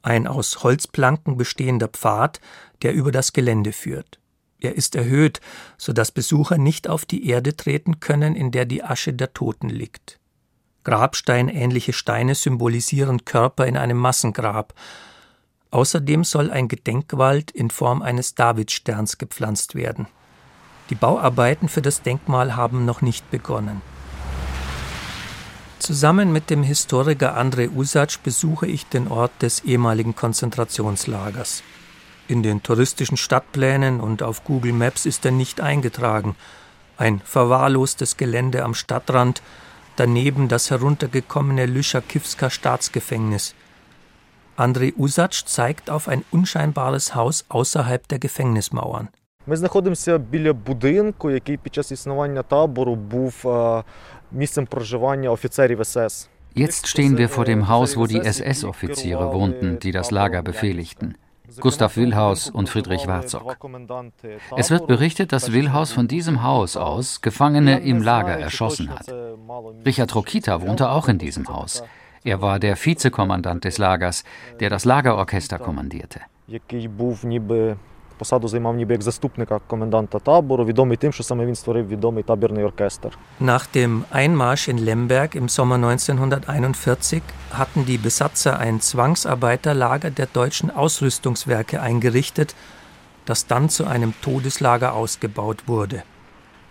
Ein 0.01 0.25
aus 0.25 0.63
Holzplanken 0.63 1.37
bestehender 1.37 1.89
Pfad, 1.89 2.41
der 2.81 2.93
über 2.93 3.11
das 3.11 3.33
Gelände 3.33 3.71
führt. 3.71 4.19
Er 4.59 4.75
ist 4.75 4.95
erhöht, 4.95 5.41
so 5.77 5.93
dass 5.93 6.11
Besucher 6.11 6.57
nicht 6.57 6.89
auf 6.89 7.05
die 7.05 7.27
Erde 7.27 7.55
treten 7.55 7.99
können, 7.99 8.35
in 8.35 8.49
der 8.49 8.65
die 8.65 8.83
Asche 8.83 9.13
der 9.13 9.33
Toten 9.33 9.69
liegt. 9.69 10.19
Grabsteinähnliche 10.83 11.93
Steine 11.93 12.33
symbolisieren 12.33 13.25
Körper 13.25 13.67
in 13.67 13.77
einem 13.77 13.97
Massengrab. 13.97 14.73
Außerdem 15.73 16.23
soll 16.23 16.51
ein 16.51 16.67
Gedenkwald 16.67 17.49
in 17.49 17.71
Form 17.71 18.03
eines 18.03 18.35
Davidsterns 18.35 19.17
gepflanzt 19.17 19.73
werden. 19.73 20.05
Die 20.91 20.95
Bauarbeiten 20.95 21.67
für 21.67 21.81
das 21.81 22.03
Denkmal 22.03 22.55
haben 22.55 22.85
noch 22.85 23.01
nicht 23.01 23.31
begonnen. 23.31 23.81
Zusammen 25.79 26.31
mit 26.31 26.51
dem 26.51 26.61
Historiker 26.61 27.35
André 27.35 27.71
Usac 27.75 28.21
besuche 28.21 28.67
ich 28.67 28.85
den 28.85 29.07
Ort 29.07 29.31
des 29.41 29.63
ehemaligen 29.63 30.15
Konzentrationslagers. 30.15 31.63
In 32.27 32.43
den 32.43 32.61
touristischen 32.61 33.17
Stadtplänen 33.17 33.99
und 33.99 34.21
auf 34.21 34.43
Google 34.43 34.73
Maps 34.73 35.07
ist 35.07 35.25
er 35.25 35.31
nicht 35.31 35.59
eingetragen. 35.59 36.35
Ein 36.97 37.19
verwahrlostes 37.25 38.15
Gelände 38.15 38.63
am 38.63 38.75
Stadtrand, 38.75 39.41
daneben 39.95 40.49
das 40.49 40.69
heruntergekommene 40.69 41.65
Lyschakivska 41.65 42.51
Staatsgefängnis. 42.51 43.55
Andrei 44.56 44.92
Usac 44.98 45.32
zeigt 45.32 45.90
auf 45.90 46.08
ein 46.08 46.24
unscheinbares 46.30 47.14
Haus 47.14 47.44
außerhalb 47.48 48.08
der 48.08 48.18
Gefängnismauern. 48.18 49.08
Ми 49.46 49.56
знаходимося 49.56 50.18
біля 50.18 50.52
будинку, 50.52 51.30
який 51.30 51.56
під 51.56 51.74
час 51.74 51.92
існування 51.92 52.42
табору 52.42 52.94
був 52.94 53.46
місцем 54.32 54.66
проживання 54.66 55.30
офіцерів 55.30 55.86
СС. 55.86 56.28
Jetzt 56.56 56.86
stehen 56.86 57.16
wir 57.18 57.28
vor 57.28 57.44
dem 57.44 57.68
Haus, 57.68 57.96
wo 57.96 58.06
die 58.06 58.22
SS-Offiziere 58.36 59.32
wohnten, 59.32 59.78
die 59.78 59.92
das 59.98 60.10
Lager 60.10 60.42
befehligten. 60.42 61.08
Gustav 61.60 61.96
Wilhaus 61.96 62.50
und 62.50 62.68
Friedrich 62.68 63.06
Warzog. 63.06 63.56
Es 64.56 64.70
wird 64.70 64.86
berichtet, 64.86 65.32
dass 65.32 65.52
Wilhaus 65.52 65.92
von 65.92 66.06
diesem 66.08 66.42
Haus 66.42 66.76
aus 66.76 67.20
Gefangene 67.20 67.74
im 67.80 68.02
Lager 68.02 68.36
erschossen 68.38 68.90
hat. 68.90 69.06
Richard 69.86 70.14
Rokita 70.14 70.60
wohnte 70.62 70.90
auch 70.90 71.08
in 71.08 71.18
diesem 71.18 71.48
Haus. 71.48 71.82
Er 72.25 72.41
war 72.41 72.59
der 72.59 72.77
Vizekommandant 72.77 73.65
des 73.65 73.77
Lagers, 73.77 74.23
der 74.59 74.69
das 74.69 74.85
Lagerorchester 74.85 75.59
kommandierte. 75.59 76.21
Nach 83.39 83.65
dem 83.65 84.05
Einmarsch 84.11 84.69
in 84.69 84.77
Lemberg 84.77 85.35
im 85.35 85.49
Sommer 85.49 85.75
1941 85.75 87.21
hatten 87.51 87.85
die 87.85 87.97
Besatzer 87.97 88.57
ein 88.57 88.79
Zwangsarbeiterlager 88.79 90.09
der 90.09 90.27
deutschen 90.27 90.71
Ausrüstungswerke 90.71 91.81
eingerichtet, 91.81 92.55
das 93.25 93.47
dann 93.47 93.67
zu 93.67 93.85
einem 93.85 94.13
Todeslager 94.21 94.93
ausgebaut 94.93 95.67
wurde. 95.67 96.03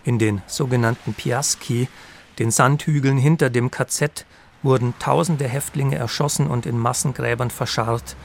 In 0.04 0.18
den 0.18 0.40
sogenannten 0.46 1.12
Piaski, 1.12 1.88
den 2.38 2.50
Sandhügeln 2.50 3.18
hinter 3.18 3.50
dem 3.50 3.70
KZ, 3.70 4.24
wurden 4.62 4.94
tausende 4.98 5.48
Häftlinge 5.48 5.96
erschossen 5.96 6.46
und 6.46 6.66
in 6.66 6.78
Massengräbern 6.78 7.50
verscharrt 7.50 8.16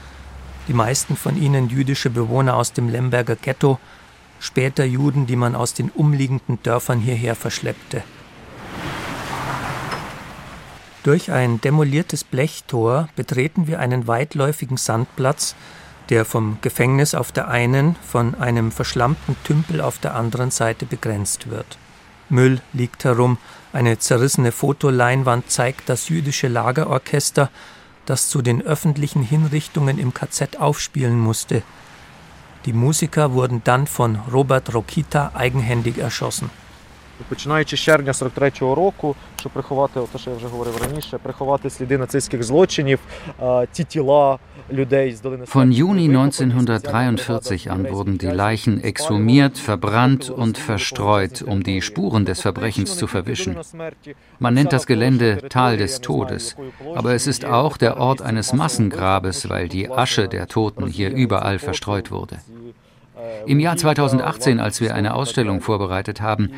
die 0.67 0.73
meisten 0.73 1.15
von 1.15 1.41
ihnen 1.41 1.69
jüdische 1.69 2.09
Bewohner 2.09 2.57
aus 2.57 2.73
dem 2.73 2.89
Lemberger 2.89 3.37
Ghetto, 3.37 3.79
später 4.39 4.83
Juden, 4.83 5.25
die 5.25 5.37
man 5.37 5.55
aus 5.55 5.73
den 5.73 5.89
umliegenden 5.89 6.61
Dörfern 6.61 6.99
hierher 6.99 7.35
verschleppte. 7.35 8.03
Durch 11.03 11.31
ein 11.31 11.61
demoliertes 11.61 12.25
Blechtor 12.25 13.07
betreten 13.15 13.67
wir 13.67 13.79
einen 13.79 14.07
weitläufigen 14.07 14.75
Sandplatz, 14.75 15.55
der 16.09 16.25
vom 16.25 16.57
Gefängnis 16.61 17.15
auf 17.15 17.31
der 17.31 17.47
einen, 17.47 17.95
von 18.05 18.35
einem 18.35 18.71
verschlammten 18.71 19.37
Tümpel 19.45 19.79
auf 19.79 19.99
der 19.99 20.15
anderen 20.15 20.51
Seite 20.51 20.85
begrenzt 20.85 21.49
wird. 21.49 21.77
Müll 22.29 22.61
liegt 22.73 23.05
herum, 23.05 23.37
eine 23.73 23.99
zerrissene 23.99 24.51
Fotoleinwand 24.51 25.49
zeigt 25.49 25.89
das 25.89 26.09
jüdische 26.09 26.47
Lagerorchester, 26.47 27.49
das 28.05 28.29
zu 28.29 28.41
den 28.41 28.61
öffentlichen 28.61 29.21
Hinrichtungen 29.21 29.99
im 29.99 30.13
KZ 30.13 30.59
aufspielen 30.59 31.19
musste. 31.19 31.63
Die 32.65 32.73
Musiker 32.73 33.33
wurden 33.33 33.61
dann 33.63 33.87
von 33.87 34.15
Robert 34.31 34.73
Rokita 34.73 35.31
eigenhändig 35.33 35.97
erschossen. 35.97 36.49
Починаючи 37.28 37.76
з 37.76 37.80
червня 37.80 38.12
43-го 38.12 38.74
року, 38.74 39.16
щоб 39.40 39.52
приховати, 39.52 40.00
те, 40.12 40.18
що 40.18 40.30
я 40.30 40.36
вже 40.36 40.46
говорив 40.46 40.76
раніше, 40.82 41.18
приховати 41.18 41.70
сліди 41.70 41.98
нацистських 41.98 42.42
злочинів, 42.42 42.98
ті 43.72 43.84
тіла 43.84 44.38
Von 45.52 45.72
Juni 45.72 46.08
1943 46.08 47.70
an 47.70 47.90
wurden 47.90 48.18
die 48.18 48.30
Leichen 48.30 48.80
exhumiert, 48.80 49.58
verbrannt 49.58 50.30
und 50.30 50.56
verstreut, 50.56 51.42
um 51.42 51.62
die 51.62 51.82
Spuren 51.82 52.24
des 52.24 52.40
Verbrechens 52.40 52.96
zu 52.96 53.06
verwischen. 53.06 53.56
Man 54.38 54.54
nennt 54.54 54.72
das 54.72 54.86
Gelände 54.86 55.48
Tal 55.48 55.76
des 55.76 56.00
Todes, 56.00 56.56
aber 56.94 57.12
es 57.12 57.26
ist 57.26 57.44
auch 57.44 57.76
der 57.76 57.98
Ort 57.98 58.22
eines 58.22 58.52
Massengrabes, 58.52 59.48
weil 59.50 59.68
die 59.68 59.90
Asche 59.90 60.28
der 60.28 60.46
Toten 60.48 60.86
hier 60.86 61.10
überall 61.10 61.58
verstreut 61.58 62.10
wurde. 62.10 62.38
Im 63.45 63.59
Jahr 63.59 63.77
2018, 63.77 64.59
als 64.59 64.81
wir 64.81 64.95
eine 64.95 65.13
Ausstellung 65.13 65.61
vorbereitet 65.61 66.21
haben, 66.21 66.51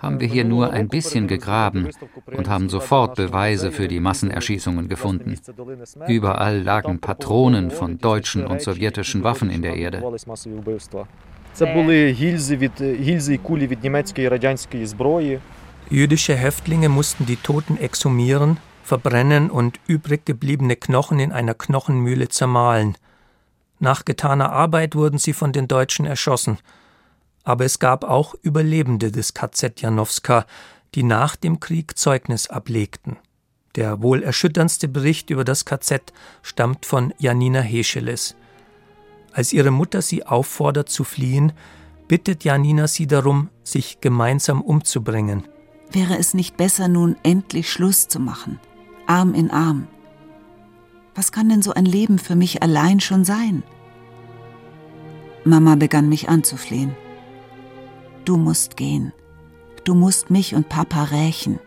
haben 0.00 0.20
wir 0.20 0.26
hier 0.26 0.44
nur 0.44 0.72
ein 0.72 0.88
bisschen 0.88 1.28
gegraben 1.28 1.88
und 2.26 2.48
haben 2.48 2.68
sofort 2.68 3.14
Beweise 3.14 3.70
für 3.70 3.88
die 3.88 4.00
Massenerschießungen 4.00 4.88
gefunden. 4.88 5.38
Überall 6.08 6.60
lagen 6.60 6.98
Patronen 7.00 7.70
von 7.70 7.98
deutschen 7.98 8.46
und 8.46 8.60
sowjetischen 8.60 9.22
Waffen 9.22 9.50
in 9.50 9.62
der 9.62 9.76
Erde. 9.76 10.02
Jüdische 15.90 16.34
Häftlinge 16.34 16.88
mussten 16.88 17.26
die 17.26 17.36
Toten 17.36 17.76
exhumieren, 17.76 18.56
verbrennen 18.82 19.50
und 19.50 19.78
übrig 19.86 20.24
gebliebene 20.24 20.76
Knochen 20.76 21.20
in 21.20 21.32
einer 21.32 21.54
Knochenmühle 21.54 22.28
zermahlen. 22.28 22.96
Nach 23.82 24.04
getaner 24.04 24.52
Arbeit 24.52 24.94
wurden 24.94 25.18
sie 25.18 25.32
von 25.32 25.52
den 25.52 25.66
Deutschen 25.66 26.06
erschossen. 26.06 26.58
Aber 27.42 27.64
es 27.64 27.80
gab 27.80 28.04
auch 28.04 28.36
Überlebende 28.40 29.10
des 29.10 29.34
KZ 29.34 29.80
Janowska, 29.80 30.46
die 30.94 31.02
nach 31.02 31.34
dem 31.34 31.58
Krieg 31.58 31.98
Zeugnis 31.98 32.46
ablegten. 32.46 33.16
Der 33.74 34.00
wohl 34.00 34.22
erschütterndste 34.22 34.86
Bericht 34.86 35.30
über 35.30 35.42
das 35.42 35.64
KZ 35.64 36.12
stammt 36.42 36.86
von 36.86 37.12
Janina 37.18 37.60
Hescheles. 37.60 38.36
Als 39.32 39.52
ihre 39.52 39.72
Mutter 39.72 40.00
sie 40.00 40.24
auffordert 40.24 40.88
zu 40.88 41.02
fliehen, 41.02 41.52
bittet 42.06 42.44
Janina 42.44 42.86
sie 42.86 43.08
darum, 43.08 43.48
sich 43.64 44.00
gemeinsam 44.00 44.62
umzubringen. 44.62 45.42
Wäre 45.90 46.16
es 46.18 46.34
nicht 46.34 46.56
besser, 46.56 46.86
nun 46.86 47.16
endlich 47.24 47.68
Schluss 47.72 48.06
zu 48.06 48.20
machen? 48.20 48.60
Arm 49.08 49.34
in 49.34 49.50
Arm. 49.50 49.88
Was 51.14 51.32
kann 51.32 51.48
denn 51.48 51.62
so 51.62 51.74
ein 51.74 51.84
Leben 51.84 52.18
für 52.18 52.36
mich 52.36 52.62
allein 52.62 53.00
schon 53.00 53.24
sein? 53.24 53.62
Mama 55.44 55.74
begann 55.76 56.08
mich 56.08 56.28
anzuflehen. 56.28 56.94
Du 58.24 58.36
musst 58.36 58.76
gehen. 58.76 59.12
Du 59.84 59.94
musst 59.94 60.30
mich 60.30 60.54
und 60.54 60.68
Papa 60.68 61.04
rächen. 61.04 61.58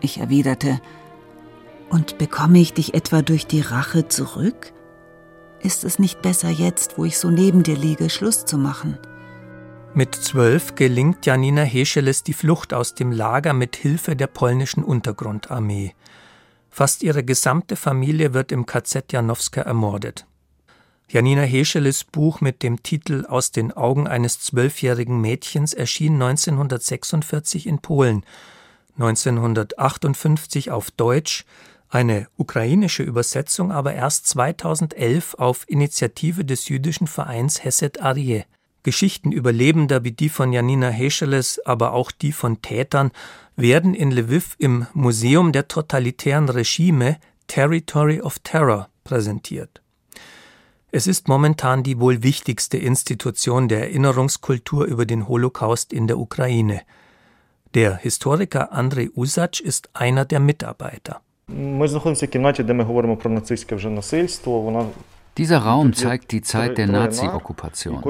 Ich 0.00 0.18
erwiderte, 0.18 0.80
und 1.88 2.18
bekomme 2.18 2.58
ich 2.58 2.74
dich 2.74 2.94
etwa 2.94 3.22
durch 3.22 3.46
die 3.46 3.60
Rache 3.60 4.08
zurück? 4.08 4.72
Ist 5.60 5.84
es 5.84 5.98
nicht 5.98 6.22
besser 6.22 6.50
jetzt, 6.50 6.98
wo 6.98 7.04
ich 7.04 7.18
so 7.18 7.30
neben 7.30 7.62
dir 7.62 7.76
liege, 7.76 8.10
Schluss 8.10 8.44
zu 8.44 8.58
machen? 8.58 8.98
Mit 9.94 10.14
zwölf 10.14 10.74
gelingt 10.74 11.24
Janina 11.24 11.62
Hescheles 11.62 12.22
die 12.22 12.34
Flucht 12.34 12.74
aus 12.74 12.94
dem 12.94 13.12
Lager 13.12 13.54
mit 13.54 13.76
Hilfe 13.76 14.14
der 14.14 14.26
polnischen 14.26 14.84
Untergrundarmee. 14.84 15.94
Fast 16.76 17.02
ihre 17.02 17.24
gesamte 17.24 17.74
Familie 17.74 18.34
wird 18.34 18.52
im 18.52 18.66
KZ 18.66 19.10
Janowska 19.10 19.62
ermordet. 19.62 20.26
Janina 21.08 21.40
Hescheles 21.40 22.04
Buch 22.04 22.42
mit 22.42 22.62
dem 22.62 22.82
Titel 22.82 23.24
Aus 23.24 23.50
den 23.50 23.72
Augen 23.72 24.06
eines 24.06 24.40
zwölfjährigen 24.40 25.18
Mädchens 25.18 25.72
erschien 25.72 26.20
1946 26.20 27.66
in 27.66 27.78
Polen, 27.78 28.26
1958 28.98 30.70
auf 30.70 30.90
Deutsch, 30.90 31.46
eine 31.88 32.28
ukrainische 32.36 33.04
Übersetzung 33.04 33.72
aber 33.72 33.94
erst 33.94 34.26
2011 34.26 35.32
auf 35.38 35.64
Initiative 35.70 36.44
des 36.44 36.68
jüdischen 36.68 37.06
Vereins 37.06 37.64
Hesed 37.64 38.02
Arie. 38.02 38.44
Geschichten 38.86 39.32
Überlebender 39.32 40.04
wie 40.04 40.12
die 40.12 40.28
von 40.28 40.52
Janina 40.52 40.90
Hescheles, 40.90 41.60
aber 41.66 41.92
auch 41.92 42.12
die 42.12 42.30
von 42.30 42.62
Tätern 42.62 43.10
werden 43.56 43.94
in 43.94 44.12
Lviv 44.12 44.54
im 44.60 44.86
Museum 44.94 45.50
der 45.50 45.66
totalitären 45.66 46.48
Regime 46.48 47.16
Territory 47.48 48.20
of 48.20 48.38
Terror 48.44 48.88
präsentiert. 49.02 49.82
Es 50.92 51.08
ist 51.08 51.26
momentan 51.26 51.82
die 51.82 51.98
wohl 51.98 52.22
wichtigste 52.22 52.78
Institution 52.78 53.66
der 53.66 53.80
Erinnerungskultur 53.80 54.84
über 54.84 55.04
den 55.04 55.26
Holocaust 55.26 55.92
in 55.92 56.06
der 56.06 56.18
Ukraine. 56.18 56.82
Der 57.74 57.96
Historiker 57.96 58.70
Andrei 58.72 59.10
Usac 59.16 59.58
ist 59.58 59.90
einer 59.94 60.24
der 60.24 60.38
Mitarbeiter. 60.38 61.22
Dieser 65.38 65.58
Raum 65.58 65.92
zeigt 65.92 66.32
die 66.32 66.40
Zeit 66.40 66.78
der 66.78 66.86
Nazi-Okkupation. 66.86 68.02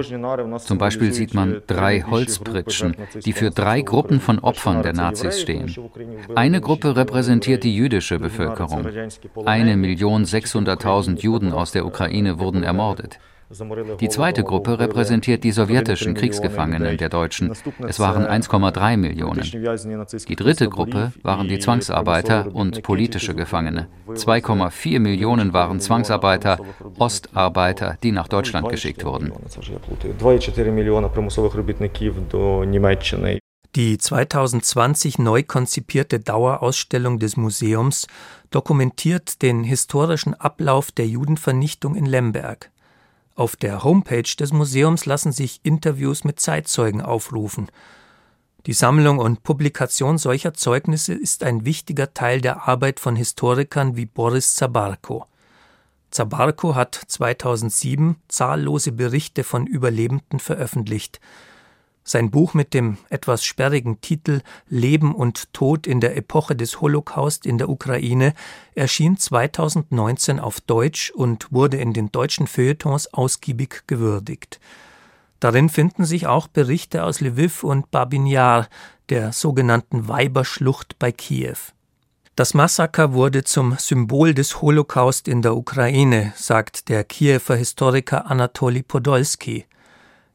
Zum 0.58 0.78
Beispiel 0.78 1.12
sieht 1.12 1.34
man 1.34 1.62
drei 1.66 2.02
Holzpritschen, 2.02 2.96
die 3.24 3.32
für 3.32 3.50
drei 3.50 3.80
Gruppen 3.80 4.20
von 4.20 4.38
Opfern 4.38 4.82
der 4.82 4.92
Nazis 4.92 5.40
stehen. 5.40 5.74
Eine 6.34 6.60
Gruppe 6.60 6.96
repräsentiert 6.96 7.64
die 7.64 7.74
jüdische 7.74 8.18
Bevölkerung. 8.18 8.86
Eine 9.44 9.76
Million 9.76 10.24
sechshunderttausend 10.24 11.22
Juden 11.22 11.52
aus 11.52 11.72
der 11.72 11.84
Ukraine 11.84 12.38
wurden 12.38 12.62
ermordet. 12.62 13.18
Die 14.00 14.08
zweite 14.08 14.42
Gruppe 14.42 14.78
repräsentiert 14.80 15.44
die 15.44 15.52
sowjetischen 15.52 16.14
Kriegsgefangenen 16.14 16.96
der 16.96 17.08
Deutschen. 17.08 17.52
Es 17.86 18.00
waren 18.00 18.24
1,3 18.24 18.96
Millionen. 18.96 19.42
Die 19.42 20.36
dritte 20.36 20.68
Gruppe 20.68 21.12
waren 21.22 21.46
die 21.46 21.60
Zwangsarbeiter 21.60 22.48
und 22.52 22.82
politische 22.82 23.34
Gefangene. 23.34 23.88
2,4 24.08 24.98
Millionen 24.98 25.52
waren 25.52 25.78
Zwangsarbeiter, 25.78 26.58
Ostarbeiter, 26.98 27.96
die 28.02 28.10
nach 28.10 28.26
Deutschland 28.26 28.68
geschickt 28.68 29.04
wurden. 29.04 29.32
Die 33.76 33.98
2020 33.98 35.18
neu 35.18 35.42
konzipierte 35.42 36.18
Dauerausstellung 36.18 37.18
des 37.18 37.36
Museums 37.36 38.06
dokumentiert 38.50 39.42
den 39.42 39.62
historischen 39.62 40.34
Ablauf 40.34 40.90
der 40.90 41.06
Judenvernichtung 41.06 41.94
in 41.94 42.06
Lemberg. 42.06 42.70
Auf 43.36 43.54
der 43.54 43.84
Homepage 43.84 44.22
des 44.22 44.54
Museums 44.54 45.04
lassen 45.04 45.30
sich 45.30 45.60
Interviews 45.62 46.24
mit 46.24 46.40
Zeitzeugen 46.40 47.02
aufrufen. 47.02 47.70
Die 48.64 48.72
Sammlung 48.72 49.18
und 49.18 49.42
Publikation 49.42 50.16
solcher 50.16 50.54
Zeugnisse 50.54 51.12
ist 51.12 51.44
ein 51.44 51.66
wichtiger 51.66 52.14
Teil 52.14 52.40
der 52.40 52.66
Arbeit 52.66 52.98
von 52.98 53.14
Historikern 53.14 53.94
wie 53.94 54.06
Boris 54.06 54.54
Zabarko. 54.54 55.26
Zabarko 56.10 56.74
hat 56.74 56.94
2007 56.94 58.16
zahllose 58.26 58.92
Berichte 58.92 59.44
von 59.44 59.66
Überlebenden 59.66 60.40
veröffentlicht. 60.40 61.20
Sein 62.08 62.30
Buch 62.30 62.54
mit 62.54 62.72
dem 62.72 62.98
etwas 63.10 63.44
sperrigen 63.44 64.00
Titel 64.00 64.40
Leben 64.68 65.12
und 65.12 65.52
Tod 65.52 65.88
in 65.88 66.00
der 66.00 66.16
Epoche 66.16 66.54
des 66.54 66.80
Holocaust 66.80 67.44
in 67.44 67.58
der 67.58 67.68
Ukraine 67.68 68.32
erschien 68.76 69.16
2019 69.16 70.38
auf 70.38 70.60
Deutsch 70.60 71.10
und 71.10 71.52
wurde 71.52 71.78
in 71.78 71.92
den 71.92 72.12
deutschen 72.12 72.46
Feuilletons 72.46 73.12
ausgiebig 73.12 73.88
gewürdigt. 73.88 74.60
Darin 75.40 75.68
finden 75.68 76.04
sich 76.04 76.28
auch 76.28 76.46
Berichte 76.46 77.02
aus 77.02 77.20
Lviv 77.20 77.64
und 77.64 77.90
Babin 77.90 78.26
Yar, 78.26 78.68
der 79.08 79.32
sogenannten 79.32 80.06
Weiberschlucht 80.06 81.00
bei 81.00 81.10
Kiew. 81.10 81.56
Das 82.36 82.54
Massaker 82.54 83.14
wurde 83.14 83.42
zum 83.42 83.78
Symbol 83.78 84.32
des 84.32 84.62
Holocaust 84.62 85.26
in 85.26 85.42
der 85.42 85.56
Ukraine, 85.56 86.32
sagt 86.36 86.88
der 86.88 87.02
Kiewer 87.02 87.56
Historiker 87.56 88.30
Anatoli 88.30 88.84
Podolski. 88.84 89.66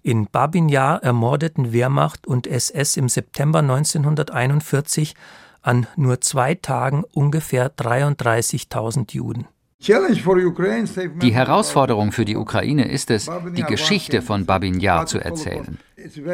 In 0.03 0.25
Babin 0.25 0.67
Yar 0.67 1.03
ermordeten 1.03 1.73
Wehrmacht 1.73 2.25
und 2.25 2.47
SS 2.47 2.97
im 2.97 3.07
September 3.07 3.59
1941 3.59 5.13
an 5.61 5.85
nur 5.95 6.21
zwei 6.21 6.55
Tagen 6.55 7.03
ungefähr 7.13 7.71
33.000 7.71 9.13
Juden. 9.13 9.45
Die 9.79 11.33
Herausforderung 11.33 12.11
für 12.11 12.25
die 12.25 12.35
Ukraine 12.35 12.87
ist 12.87 13.11
es, 13.11 13.29
die 13.55 13.63
Geschichte 13.63 14.21
von 14.21 14.45
Babin 14.45 14.79
Yar 14.79 15.05
zu 15.05 15.19
erzählen. 15.19 15.77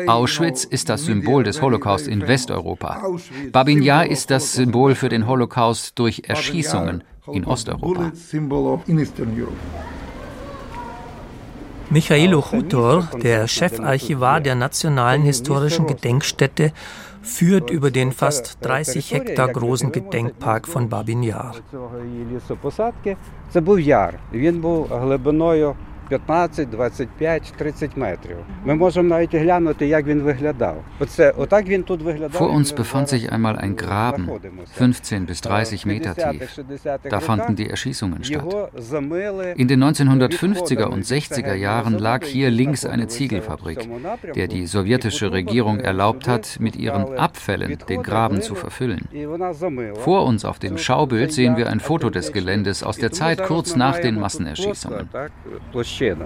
Auschwitz 0.07 0.63
ist 0.63 0.89
das 0.89 1.05
Symbol 1.05 1.43
des 1.43 1.61
Holocaust 1.61 2.07
in 2.07 2.27
Westeuropa. 2.27 3.01
Babin 3.51 3.81
Yar 3.81 4.07
ist 4.07 4.31
das 4.31 4.53
Symbol 4.53 4.95
für 4.95 5.09
den 5.09 5.27
Holocaust 5.27 5.97
durch 5.99 6.23
Erschießungen 6.27 7.03
in 7.31 7.45
Osteuropa. 7.45 8.11
Michailo 11.89 12.41
Chutor, 12.41 13.07
der 13.23 13.47
Chefarchivar 13.47 14.41
der 14.41 14.55
Nationalen 14.55 15.21
Historischen 15.21 15.87
Gedenkstätte, 15.87 16.73
führt 17.21 17.69
über 17.69 17.91
den 17.91 18.11
fast 18.11 18.57
30 18.61 19.13
Hektar 19.13 19.47
großen 19.47 19.93
Gedenkpark 19.93 20.67
von 20.67 20.89
Babin 20.89 21.23
Yar. 21.23 21.55
15, 26.12 26.70
25, 26.70 27.52
30 27.56 27.96
метрів. 27.96 28.36
Ми 28.64 28.74
можемо 28.74 29.08
навіть 29.08 29.34
глянути, 29.34 29.86
як 29.86 30.06
він 30.06 30.20
виглядав. 30.20 30.84
Оце 31.00 31.30
отак 31.30 31.66
він 31.66 31.82
тут 31.82 32.02
виглядав. 32.02 32.40
Vor 32.40 32.50
uns 32.50 32.74
befand 32.76 33.08
sich 33.08 33.32
einmal 33.32 33.56
ein 33.64 33.76
Graben, 33.76 34.28
15 34.74 35.26
bis 35.26 35.40
30 35.40 35.86
Meter 35.86 36.14
tief. 36.14 36.60
Da 37.10 37.20
fanden 37.20 37.54
die 37.56 37.68
Erschießungen 37.70 38.24
statt. 38.24 38.54
In 39.56 39.68
den 39.68 39.84
1950er 39.84 40.86
und 40.94 41.04
60er 41.04 41.54
Jahren 41.54 41.98
lag 41.98 42.24
hier 42.24 42.50
links 42.50 42.84
eine 42.84 43.06
Ziegelfabrik, 43.08 43.80
der 44.34 44.46
die 44.48 44.66
sowjetische 44.66 45.32
Regierung 45.32 45.76
erlaubt 45.80 46.28
hat, 46.28 46.44
mit 46.60 46.74
ihren 46.76 47.04
Abfällen 47.26 47.78
den 47.88 48.02
Graben 48.02 48.42
zu 48.42 48.54
verfüllen. 48.54 49.02
Vor 49.94 50.20
uns 50.30 50.44
auf 50.44 50.58
dem 50.58 50.76
Schaubild 50.78 51.32
sehen 51.32 51.56
wir 51.56 51.66
ein 51.72 51.80
Foto 51.80 52.10
des 52.10 52.32
Geländes 52.32 52.82
aus 52.82 52.96
der 52.98 53.12
Zeit 53.12 53.38
kurz 53.50 53.76
nach 53.76 53.98
den 53.98 54.16
Massenerschießungen 54.24 55.08
Площина. 55.97 56.25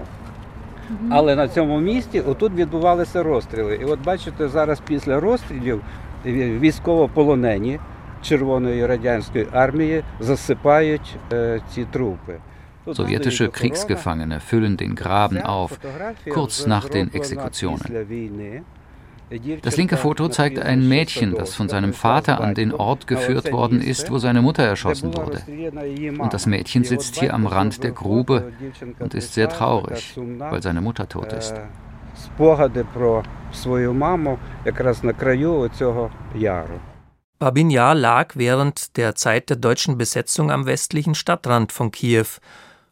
Але 1.10 1.36
на 1.36 1.47
цьому 1.47 1.79
місці 1.79 2.19
отут 2.19 2.53
відбувалися 2.53 3.23
розстріли. 3.23 3.75
І 3.81 3.86
от 3.86 3.99
бачите, 4.03 4.47
зараз 4.47 4.79
після 4.88 5.19
розстрілів 5.19 5.81
військовополонені 6.25 7.79
Червоної 8.21 8.86
радянської 8.86 9.47
армії 9.51 10.03
засипають 10.19 11.15
ці 11.73 11.86
трупи. 11.91 12.38
Sowjetische 12.86 13.47
Kriegsgefangene 13.60 14.39
füllen 14.49 14.75
den 14.81 14.93
Graben 14.95 15.39
auf, 15.57 15.71
kurz 16.36 16.55
nach 16.73 16.88
den 16.95 17.07
Exekutionen. 17.19 17.81
Das 19.62 19.78
linke 19.78 19.98
Foto 19.98 20.28
zeigt 20.28 20.60
ein 20.60 20.88
Mädchen, 20.88 21.36
das 21.36 21.56
von 21.56 21.70
seinem 21.70 21.94
Vater 21.94 22.41
an 22.41 22.54
den 22.54 22.74
Ort 22.74 23.08
geführt 23.08 23.52
worden 23.52 23.82
ist, 23.82 24.12
wo 24.12 24.17
seine 24.17 24.41
Mutter 24.41 24.63
erschossen 24.63 25.15
wurde. 25.15 25.41
Und 26.20 26.34
das 26.34 26.46
Mädchen 26.46 26.84
sitzt 26.84 27.17
hier 27.17 27.34
am 27.34 27.48
Rand 27.48 27.84
der 27.84 27.91
Grube 27.91 28.52
und 29.00 29.13
ist 29.13 29.34
sehr 29.34 29.50
traurig, 29.50 30.17
weil 30.17 30.62
seine 30.62 30.82
Mutter 30.82 31.08
tot 31.08 31.32
ist. 31.34 31.56
Babin 37.39 37.70
Yar 37.72 37.96
lag 37.96 38.36
während 38.36 38.98
der 38.98 39.15
Zeit 39.15 39.50
der 39.50 39.58
deutschen 39.58 39.98
Besetzung 39.98 40.52
am 40.52 40.65
westlichen 40.65 41.15
Stadtrand 41.15 41.72
von 41.72 41.91
Kiew. 41.91 42.28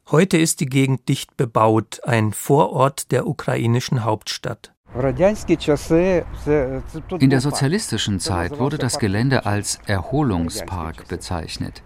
Heute 0.10 0.38
ist 0.38 0.60
die 0.60 0.66
Gegend 0.66 1.08
dicht 1.08 1.38
bebaut, 1.38 2.00
ein 2.04 2.34
Vorort 2.34 3.12
der 3.12 3.28
ukrainischen 3.28 4.04
Hauptstadt. 4.04 4.74
In 7.20 7.30
der 7.30 7.42
sozialistischen 7.42 8.20
Zeit 8.20 8.58
wurde 8.58 8.80
das 8.80 8.98
Gelände 8.98 9.46
als 9.46 9.80
Erholungspark 9.86 11.08
bezeichnet. 11.08 11.84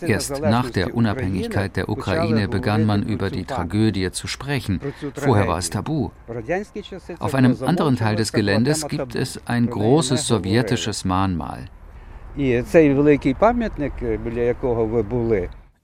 Erst 0.00 0.40
nach 0.40 0.70
der 0.70 0.94
Unabhängigkeit 0.94 1.76
der 1.76 1.90
Ukraine 1.90 2.48
begann 2.48 2.86
man 2.86 3.02
über 3.02 3.28
die 3.30 3.44
Tragödie 3.44 4.10
zu 4.10 4.26
sprechen. 4.26 4.80
Vorher 5.14 5.48
war 5.48 5.58
es 5.58 5.68
tabu. 5.68 6.10
Auf 7.18 7.34
einem 7.34 7.58
anderen 7.62 7.96
Teil 7.96 8.16
des 8.16 8.32
Geländes 8.32 8.88
gibt 8.88 9.14
es 9.14 9.46
ein 9.46 9.68
großes 9.68 10.26
sowjetisches 10.26 11.04
Mahnmal. 11.04 11.66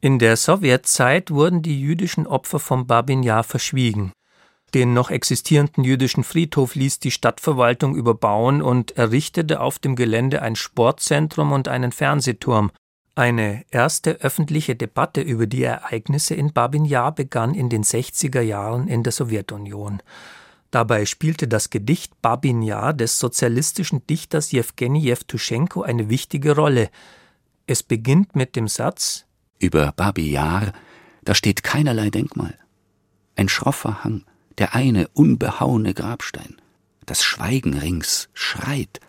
In 0.01 0.19
der 0.19 0.37
Sowjetzeit 0.37 1.31
wurden 1.31 1.63
die 1.63 1.81
jüdischen 1.81 2.27
Opfer 2.27 2.59
vom 2.59 2.87
Babin 2.87 3.23
Yar 3.23 3.45
verschwiegen. 3.45 4.13
Den 4.75 4.93
noch 4.93 5.11
existierenden 5.11 5.85
jüdischen 5.85 6.25
Friedhof 6.25 6.75
ließ 6.75 6.99
die 6.99 7.11
Stadtverwaltung 7.11 7.95
überbauen 7.95 8.63
und 8.63 8.97
errichtete 8.97 9.61
auf 9.61 9.79
dem 9.79 9.97
Gelände 9.97 10.43
ein 10.43 10.57
Sportzentrum 10.57 11.53
und 11.53 11.69
einen 11.69 11.93
Fernsehturm. 11.93 12.71
Eine 13.15 13.65
erste 13.71 14.21
öffentliche 14.21 14.77
Debatte 14.77 15.23
über 15.23 15.47
die 15.47 15.63
Ereignisse 15.63 16.35
in 16.35 16.53
Babin 16.53 16.85
Jar 16.85 17.15
begann 17.15 17.55
in 17.55 17.71
den 17.71 17.83
60er 17.83 18.43
Jahren 18.43 18.89
in 18.89 19.03
der 19.03 19.13
Sowjetunion. 19.13 20.03
Dabei 20.71 21.07
spielte 21.07 21.49
das 21.49 21.71
Gedicht 21.71 22.21
Babin 22.21 22.61
Jar 22.61 22.93
des 22.93 23.19
sozialistischen 23.19 24.07
Dichters 24.07 24.53
Jewgeni 24.53 24.99
Jewtuschenko 24.99 25.83
eine 25.83 26.11
wichtige 26.11 26.55
Rolle. 26.55 26.91
Es 27.67 27.83
beginnt 27.83 28.37
mit 28.37 28.57
dem 28.57 28.69
Satz 28.69 29.25
Über 29.59 29.93
Babi 29.93 30.31
Jar, 30.31 30.73
da 31.25 31.35
steht 31.35 31.63
keinerlei 31.63 32.11
Denkmal. 32.11 32.59
Ein 33.37 33.49
schroffer 33.49 34.05
Hang, 34.05 34.25
der 34.59 34.75
eine 34.75 35.09
unbehauene 35.09 35.95
Grabstein. 35.95 36.57
Das 37.05 37.23
Schweigen 37.23 37.79
rings 37.79 38.29
schreit, 38.35 39.01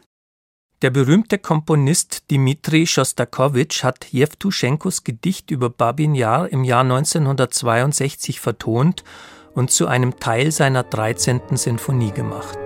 der 0.83 0.91
berühmte 0.91 1.39
Komponist 1.39 2.29
Dmitri 2.29 2.85
Schostakowitsch 2.85 3.83
hat 3.83 4.05
Jewtuschenkos 4.11 5.03
Gedicht 5.03 5.49
über 5.49 5.71
Babin 5.71 6.13
Jar 6.13 6.47
im 6.49 6.63
Jahr 6.63 6.81
1962 6.81 8.39
vertont 8.39 9.03
und 9.55 9.71
zu 9.71 9.87
einem 9.87 10.19
Teil 10.19 10.51
seiner 10.51 10.83
13. 10.83 11.41
Sinfonie 11.53 12.11
gemacht. 12.11 12.59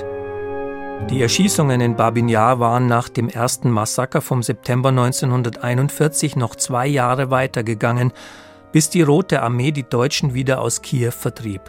Die 1.10 1.22
Erschießungen 1.22 1.80
in 1.80 1.96
Babin 1.96 2.28
Jar 2.28 2.60
waren 2.60 2.88
nach 2.88 3.08
dem 3.08 3.30
ersten 3.30 3.72
Massaker 3.72 4.20
vom 4.20 4.44
September 4.44 4.89
1941 4.89 6.36
noch 6.36 6.56
zwei 6.58 6.88
Jahre 6.88 7.32
weitergegangen, 7.32 8.12
bis 8.74 8.89
die 8.89 9.04
Rote 9.04 9.41
Armee 9.41 9.72
die 9.72 9.88
Deutschen 9.88 10.34
wieder 10.34 10.60
aus 10.60 10.82
Kiew 10.82 11.12
vertrieb. 11.12 11.62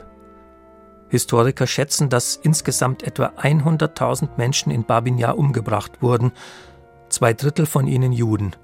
Historiker 1.12 1.66
schätzen, 1.66 2.08
dass 2.08 2.36
insgesamt 2.36 3.02
etwa 3.02 3.34
100.000 3.38 4.30
Menschen 4.38 4.72
in 4.72 4.84
Babin 4.84 5.18
Jar 5.18 5.36
umgebracht 5.36 6.00
wurden, 6.00 6.32
zwei 7.10 7.34
Drittel 7.34 7.66
von 7.66 7.86
ihnen 7.86 8.12
Juden. 8.12 8.56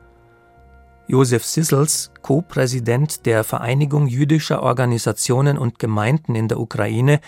Josef 1.08 1.44
Sissels, 1.44 2.10
Co-Präsident 2.22 3.26
der 3.26 3.44
Vereinigung 3.44 4.06
jüdischer 4.06 4.62
Organisationen 4.62 5.58
und 5.58 5.78
Gemeinden 5.78 6.34
in 6.34 6.48
der 6.48 6.58
Ukraine, 6.58 7.20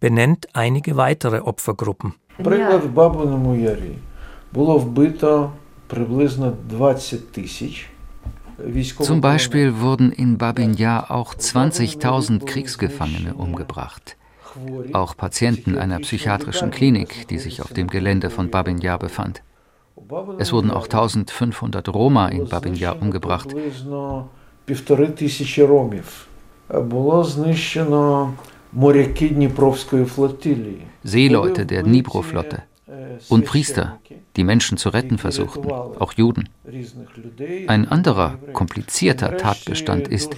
benennt 0.00 0.48
einige 0.52 0.98
weitere 0.98 1.40
Opfergruppen. 1.40 2.14
Zum 9.00 9.20
Beispiel 9.22 9.80
wurden 9.80 10.12
in 10.12 10.36
Babin 10.36 10.74
Jar 10.74 11.10
auch 11.10 11.34
20.000 11.34 12.44
Kriegsgefangene 12.44 13.32
umgebracht 13.32 14.18
auch 14.92 15.16
Patienten 15.16 15.78
einer 15.78 15.98
psychiatrischen 16.00 16.70
Klinik, 16.70 17.28
die 17.28 17.38
sich 17.38 17.62
auf 17.62 17.72
dem 17.72 17.88
Gelände 17.88 18.30
von 18.30 18.50
Babin 18.50 18.78
Yar 18.78 18.98
befand. 18.98 19.42
Es 20.38 20.52
wurden 20.52 20.70
auch 20.70 20.84
1500 20.84 21.88
Roma 21.88 22.28
in 22.28 22.48
Babin 22.48 22.74
Yar 22.74 23.00
umgebracht. 23.00 23.54
Seeleute 31.02 31.66
der 31.66 31.82
Dnipro-Flotte 31.82 32.62
und 33.28 33.44
Priester, 33.44 33.98
die 34.36 34.44
Menschen 34.44 34.78
zu 34.78 34.90
retten 34.90 35.18
versuchten, 35.18 35.70
auch 35.70 36.12
Juden. 36.14 36.48
Ein 37.66 37.88
anderer, 37.88 38.38
komplizierter 38.52 39.36
Tatbestand 39.36 40.08
ist, 40.08 40.36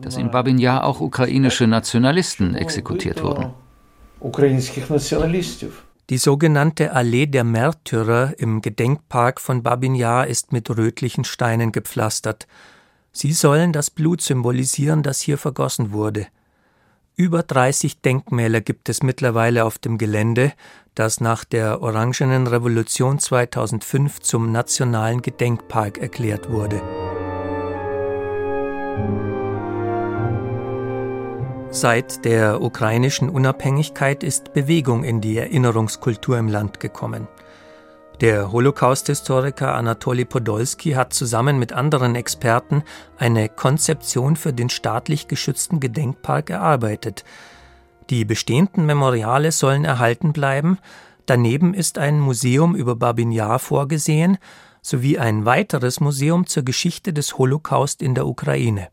dass 0.00 0.16
in 0.16 0.30
Babin 0.30 0.58
Yar 0.58 0.84
auch 0.84 1.00
ukrainische 1.00 1.66
Nationalisten 1.66 2.54
exekutiert 2.54 3.22
wurden. 3.22 3.52
Die 6.10 6.18
sogenannte 6.18 6.92
Allee 6.92 7.26
der 7.26 7.44
Märtyrer 7.44 8.34
im 8.38 8.62
Gedenkpark 8.62 9.40
von 9.40 9.62
Babin 9.62 9.94
Yar 9.94 10.26
ist 10.26 10.52
mit 10.52 10.68
rötlichen 10.70 11.24
Steinen 11.24 11.72
gepflastert. 11.72 12.48
Sie 13.12 13.32
sollen 13.32 13.72
das 13.72 13.90
Blut 13.90 14.20
symbolisieren, 14.20 15.02
das 15.02 15.20
hier 15.20 15.38
vergossen 15.38 15.92
wurde. 15.92 16.26
Über 17.20 17.42
30 17.42 18.00
Denkmäler 18.00 18.62
gibt 18.62 18.88
es 18.88 19.02
mittlerweile 19.02 19.66
auf 19.66 19.76
dem 19.76 19.98
Gelände, 19.98 20.54
das 20.94 21.20
nach 21.20 21.44
der 21.44 21.82
Orangenen 21.82 22.46
Revolution 22.46 23.18
2005 23.18 24.20
zum 24.20 24.50
nationalen 24.50 25.20
Gedenkpark 25.20 25.98
erklärt 25.98 26.50
wurde. 26.50 26.80
Seit 31.68 32.24
der 32.24 32.62
ukrainischen 32.62 33.28
Unabhängigkeit 33.28 34.22
ist 34.24 34.54
Bewegung 34.54 35.04
in 35.04 35.20
die 35.20 35.36
Erinnerungskultur 35.36 36.38
im 36.38 36.48
Land 36.48 36.80
gekommen. 36.80 37.28
Der 38.20 38.52
Holocaust-Historiker 38.52 39.74
Anatoli 39.74 40.26
Podolski 40.26 40.90
hat 40.90 41.14
zusammen 41.14 41.58
mit 41.58 41.72
anderen 41.72 42.14
Experten 42.14 42.82
eine 43.16 43.48
Konzeption 43.48 44.36
für 44.36 44.52
den 44.52 44.68
staatlich 44.68 45.26
geschützten 45.26 45.80
Gedenkpark 45.80 46.50
erarbeitet. 46.50 47.24
Die 48.10 48.26
bestehenden 48.26 48.84
Memoriale 48.84 49.52
sollen 49.52 49.86
erhalten 49.86 50.34
bleiben, 50.34 50.78
daneben 51.24 51.72
ist 51.72 51.96
ein 51.96 52.20
Museum 52.20 52.76
über 52.76 52.94
Babin 52.94 53.32
Yar 53.32 53.58
vorgesehen, 53.58 54.36
sowie 54.82 55.18
ein 55.18 55.46
weiteres 55.46 56.00
Museum 56.00 56.46
zur 56.46 56.62
Geschichte 56.62 57.14
des 57.14 57.38
Holocaust 57.38 58.02
in 58.02 58.14
der 58.14 58.26
Ukraine. 58.26 58.88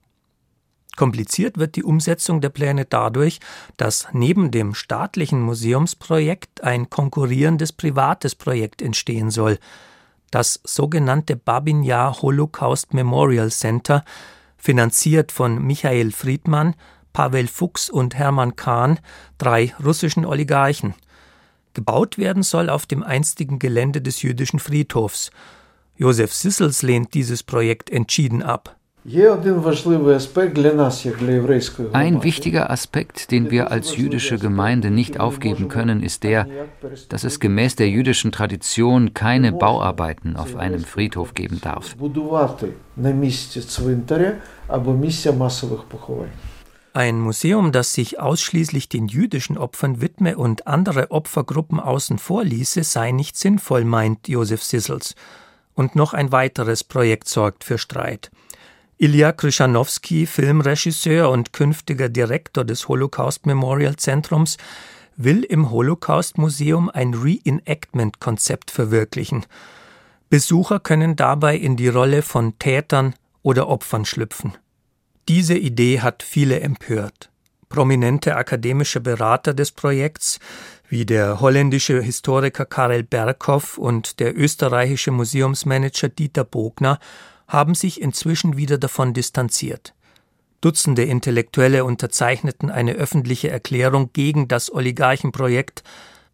Kompliziert 0.98 1.60
wird 1.60 1.76
die 1.76 1.84
Umsetzung 1.84 2.42
der 2.42 2.50
Pläne 2.50 2.84
dadurch, 2.84 3.40
dass 3.78 4.08
neben 4.14 4.50
dem 4.50 4.74
staatlichen 4.74 5.40
Museumsprojekt 5.40 6.64
ein 6.64 6.90
konkurrierendes 6.90 7.72
privates 7.72 8.34
Projekt 8.34 8.82
entstehen 8.82 9.30
soll. 9.30 9.60
Das 10.32 10.60
sogenannte 10.64 11.36
Babin 11.36 11.84
Holocaust 11.84 12.96
Memorial 12.96 13.52
Center, 13.52 14.04
finanziert 14.58 15.32
von 15.32 15.62
Michael 15.62 16.12
Friedmann, 16.12 16.74
Pavel 17.14 17.48
Fuchs 17.48 17.92
und 17.92 18.16
Hermann 18.16 18.56
Kahn, 18.56 19.00
drei 19.38 19.76
russischen 19.84 20.26
Oligarchen. 20.26 20.96
Gebaut 21.76 22.18
werden 22.18 22.42
soll 22.42 22.72
auf 22.72 22.88
dem 22.88 23.04
einstigen 23.04 23.60
Gelände 23.60 24.02
des 24.02 24.24
jüdischen 24.24 24.58
Friedhofs. 24.60 25.30
Josef 25.96 26.34
Sissels 26.34 26.82
lehnt 26.82 27.14
dieses 27.14 27.44
Projekt 27.44 27.92
entschieden 27.92 28.42
ab. 28.42 28.77
Ein 31.93 32.24
wichtiger 32.24 32.70
Aspekt, 32.70 33.32
den 33.32 33.50
wir 33.52 33.72
als 33.72 33.96
jüdische 33.96 34.38
Gemeinde 34.38 34.91
nicht 34.91 35.17
aufgeben 35.22 35.70
können, 35.70 36.04
ist 36.04 36.24
der, 36.24 36.46
dass 37.08 37.24
es 37.24 37.39
gemäß 37.39 37.78
der 37.78 37.89
jüdischen 37.89 38.34
Tradition 38.34 39.13
keine 39.13 39.54
Bauarbeiten 39.54 40.36
auf 40.36 40.58
einem 40.58 40.84
Friedhof 40.84 41.34
geben 41.34 41.62
darf. 41.62 41.96
Ein 46.93 47.20
Museum, 47.22 47.72
das 47.72 47.93
sich 47.93 48.20
ausschließlich 48.20 48.89
den 48.89 49.08
jüdischen 49.08 49.58
Opfern 49.58 50.02
widme 50.02 50.38
und 50.38 50.67
andere 50.67 51.12
Opfergruppen 51.12 51.80
außen 51.80 52.17
vor 52.17 52.43
ließe, 52.43 52.84
sei 52.84 53.12
nicht 53.12 53.38
sinnvoll, 53.38 53.86
meint 53.86 54.28
Josef 54.28 54.62
Sissels. 54.63 55.15
Und 55.76 55.96
noch 55.96 56.13
ein 56.13 56.34
weiteres 56.34 56.84
Projekt 56.84 57.30
sorgt 57.30 57.63
für 57.63 57.78
Streit. 57.78 58.32
Ilya 59.00 59.32
Kryschanowski, 59.32 60.26
Filmregisseur 60.26 61.30
und 61.30 61.54
künftiger 61.54 62.10
Direktor 62.10 62.66
des 62.66 62.88
Holocaust 62.88 63.46
Memorial 63.46 63.96
Zentrums, 63.96 64.58
will 65.16 65.44
im 65.44 65.70
Holocaust 65.70 66.40
Museum 66.40 66.90
ein 66.90 67.14
Reenactment-Konzept 67.14 68.72
verwirklichen. 68.72 69.46
Besucher 70.32 70.80
können 70.80 71.16
dabei 71.16 71.58
in 71.58 71.76
die 71.76 71.90
Rolle 71.90 72.24
von 72.24 72.58
Tätern 72.58 73.14
oder 73.44 73.68
Opfern 73.68 74.04
schlüpfen. 74.04 74.58
Diese 75.28 75.56
Idee 75.56 76.02
hat 76.02 76.24
viele 76.24 76.60
empört. 76.62 77.30
Prominente 77.70 78.36
akademische 78.36 79.00
Berater 79.00 79.54
des 79.54 79.72
Projekts, 79.72 80.40
wie 80.90 81.06
der 81.06 81.40
holländische 81.40 82.02
Historiker 82.02 82.66
Karel 82.66 83.04
Berghoff 83.04 83.78
und 83.78 84.20
der 84.20 84.36
österreichische 84.36 85.12
Museumsmanager 85.12 86.10
Dieter 86.10 86.46
Bogner, 86.46 86.98
haben 87.48 87.76
sich 87.76 88.02
inzwischen 88.02 88.58
wieder 88.58 88.78
davon 88.78 89.14
distanziert. 89.14 89.94
Dutzende 90.62 91.04
Intellektuelle 91.04 91.86
unterzeichneten 91.86 92.72
eine 92.72 92.94
öffentliche 92.94 93.50
Erklärung 93.50 94.12
gegen 94.14 94.48
das 94.48 94.74
Oligarchenprojekt. 94.74 95.84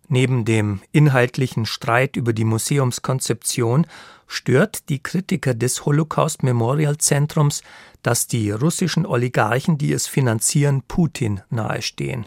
Neben 0.08 0.46
dem 0.46 0.82
inhaltlichen 0.92 1.66
Streit 1.66 2.16
über 2.16 2.34
die 2.34 2.46
Museumskonzeption 2.46 3.86
stört 4.28 4.90
die 4.90 5.04
Kritiker 5.04 5.54
des 5.54 5.86
Holocaust 5.86 6.44
Memorial 6.44 6.98
Zentrums, 6.98 7.62
dass 8.02 8.28
die 8.28 8.52
russischen 8.52 9.06
Oligarchen, 9.06 9.78
die 9.78 9.94
es 9.94 10.08
finanzieren, 10.08 10.84
Putin 10.88 11.42
nahestehen. 11.50 12.26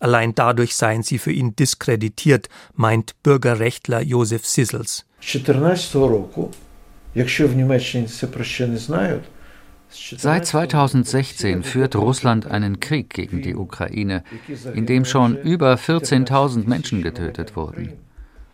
Allein 0.00 0.34
dadurch 0.34 0.74
seien 0.74 1.02
sie 1.02 1.18
für 1.18 1.32
ihn 1.32 1.56
diskreditiert, 1.56 2.48
meint 2.74 3.22
Bürgerrechtler 3.22 4.02
Josef 4.02 4.46
Sissels. 4.46 5.06
Seit 10.17 10.45
2016 10.45 11.63
führt 11.63 11.95
Russland 11.95 12.45
einen 12.47 12.79
Krieg 12.79 13.09
gegen 13.09 13.41
die 13.41 13.55
Ukraine, 13.55 14.23
in 14.75 14.85
dem 14.85 15.05
schon 15.05 15.35
über 15.37 15.73
14.000 15.73 16.67
Menschen 16.67 17.01
getötet 17.01 17.55
wurden. 17.55 17.93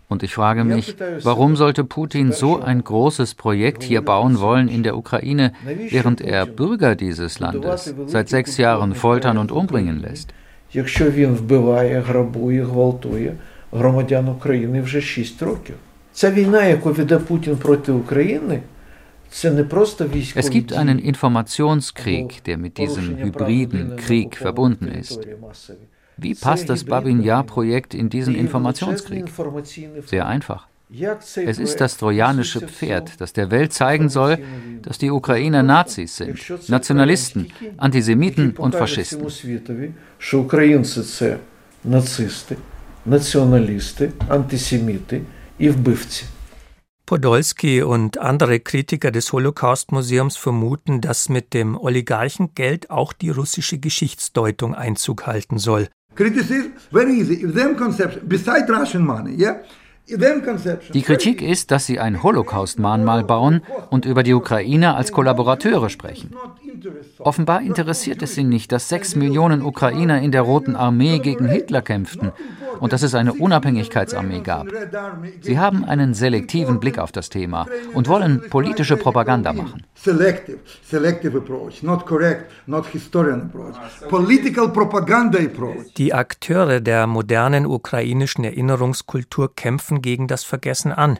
Und 0.08 0.24
ich 0.24 0.34
frage 0.34 0.64
mich, 0.64 0.96
warum 1.24 1.56
sollte 1.56 1.84
Putin 1.84 2.32
so 2.32 2.62
ein 2.62 2.84
großes 2.84 3.34
Projekt 3.36 3.84
hier 3.84 4.02
bauen 4.02 4.40
wollen 4.40 4.68
in 4.68 4.84
der 4.84 4.96
Ukraine, 4.98 5.52
während 5.90 6.22
er 6.22 6.46
Bürger 6.46 6.96
dieses 6.96 7.40
Landes 7.40 7.94
seit 8.06 8.30
sechs 8.30 8.58
Jahren 8.58 8.94
foltern 8.94 9.38
und 9.38 9.52
umbringen 9.52 10.02
lässt? 10.02 10.30
Якщо 10.74 11.12
він 11.12 11.34
вбиває, 11.36 12.00
грабує, 12.00 12.64
гвалтує 12.64 13.36
громадян 13.72 14.28
України 14.30 14.82
вже 14.82 15.02
6 15.02 15.42
років. 15.42 15.76
Ця 16.20 16.32
війна, 16.32 16.66
яку 16.66 16.92
веде 16.92 17.18
Путін 17.18 17.58
проти 17.58 17.92
України, 17.92 18.62
Es 19.32 20.50
gibt 20.50 20.72
einen 20.72 21.00
Informationskrieg, 21.00 22.44
der 22.46 22.58
mit 22.58 22.78
diesem 22.78 23.18
hybriden 23.18 23.98
Krieg 23.98 24.38
verbunden 24.38 24.88
ist. 24.88 25.20
Wie 26.18 26.36
passt 26.36 26.70
das 26.70 26.86
Babin 26.86 27.22
Yar-Projekt 27.22 27.94
in 27.94 28.10
diesen 28.10 28.36
Informationskrieg? 28.36 29.26
Sehr 30.06 30.26
einfach. 30.26 30.68
Es 31.52 31.58
ist 31.60 31.82
das 31.82 31.98
trojanische 31.98 32.62
Pferd, 32.62 33.20
das 33.20 33.34
der 33.34 33.52
Welt 33.52 33.74
zeigen 33.74 34.08
soll, 34.08 34.38
dass 34.84 34.98
die 35.00 35.12
Ukrainer 35.12 35.64
Nazis 35.64 36.16
sind, 36.16 36.40
Nationalisten, 36.70 37.48
Antisemiten 37.78 38.56
und 38.58 38.76
Faschisten. 38.76 39.28
Націоналісти, 43.08 44.12
антисеміти 44.28 45.22
Podolski 47.05 47.83
und 47.83 48.17
andere 48.17 48.61
Kritiker 48.61 49.11
des 49.11 49.31
Holocaust-Museums 49.31 50.39
vermuten, 50.39 51.03
dass 51.03 51.29
mit 51.29 51.53
dem 51.53 51.77
Oligarchengeld 51.77 52.91
auch 52.91 53.13
die 53.13 53.29
russische 53.29 53.79
Geschichtsdeutung 53.79 54.75
Einzug 54.75 55.27
halten 55.27 55.59
soll. 55.59 55.89
Die 60.95 61.03
Kritik 61.03 61.43
ist, 61.43 61.71
dass 61.71 61.87
sie 61.87 62.01
ein 62.01 62.23
Holocaust-Mahnmal 62.23 63.25
bauen 63.25 63.61
und 63.91 64.07
über 64.07 64.23
die 64.23 64.33
Ukrainer 64.33 64.97
als 64.97 65.13
Kollaborateure 65.13 65.91
sprechen. 65.91 66.35
Offenbar 67.19 67.61
interessiert 67.61 68.23
es 68.23 68.35
sie 68.35 68.45
nicht, 68.45 68.73
dass 68.73 68.89
sechs 68.89 69.15
Millionen 69.15 69.63
Ukrainer 69.63 70.23
in 70.23 70.33
der 70.33 70.43
Roten 70.43 70.75
Armee 70.75 71.19
gegen 71.19 71.49
Hitler 71.49 71.83
kämpften 71.83 72.33
und 72.81 72.93
dass 72.93 73.03
es 73.03 73.15
eine 73.15 73.35
Unabhängigkeitsarmee 73.35 74.41
gab. 74.41 74.67
Sie 75.41 75.59
haben 75.59 75.85
einen 75.85 76.15
selektiven 76.15 76.81
Blick 76.81 76.99
auf 76.99 77.13
das 77.13 77.29
Thema 77.29 77.67
und 77.95 78.09
wollen 78.09 78.49
politische 78.51 78.97
Propaganda 78.97 79.53
machen. 79.53 79.87
Selective, 79.95 80.59
selective 80.83 81.39
approach, 81.39 81.83
not 81.83 82.07
correct, 82.07 82.51
not 82.67 82.87
historian 82.87 83.43
approach. 83.43 83.75
Political 84.09 84.71
propaganda 84.71 85.39
approach. 85.39 85.93
Die 85.97 86.15
Akteure 86.15 86.81
der 86.81 87.07
modernen 87.07 87.67
ukrainischen 87.67 88.45
Erinnerungskultur 88.45 89.55
kämpfen 89.55 90.01
gegen 90.01 90.27
das 90.27 90.45
Vergessen 90.45 90.93
an. 90.93 91.19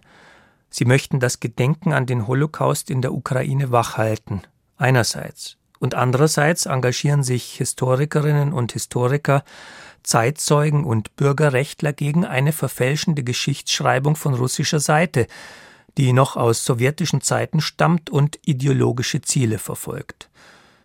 Sie 0.71 0.85
möchten 0.85 1.21
das 1.21 1.41
Gedenken 1.41 1.93
an 1.93 2.07
den 2.07 2.27
Holocaust 2.27 2.91
in 2.91 3.03
der 3.03 3.13
Ukraine 3.13 3.71
wachhalten. 3.71 4.43
Einerseits. 4.77 5.57
Und 5.79 5.95
andererseits 5.95 6.67
engagieren 6.67 7.23
sich 7.23 7.57
Historikerinnen 7.57 8.53
und 8.53 8.73
Historiker 8.73 9.43
Zeitzeugen 10.03 10.85
und 10.85 11.17
Bürgerrechtler 11.17 11.93
gegen 11.93 12.25
eine 12.25 12.53
verfälschende 12.53 13.23
Geschichtsschreibung 13.23 14.17
von 14.17 14.35
russischer 14.35 14.81
Seite, 14.81 15.27
die 15.99 16.13
noch 16.13 16.37
aus 16.37 16.65
sowjetischen 16.65 17.21
Zeiten 17.21 17.61
stammt 17.61 18.11
und 18.11 18.39
ideologische 18.45 19.21
Ziele 19.21 19.59
verfolgt. 19.59 20.31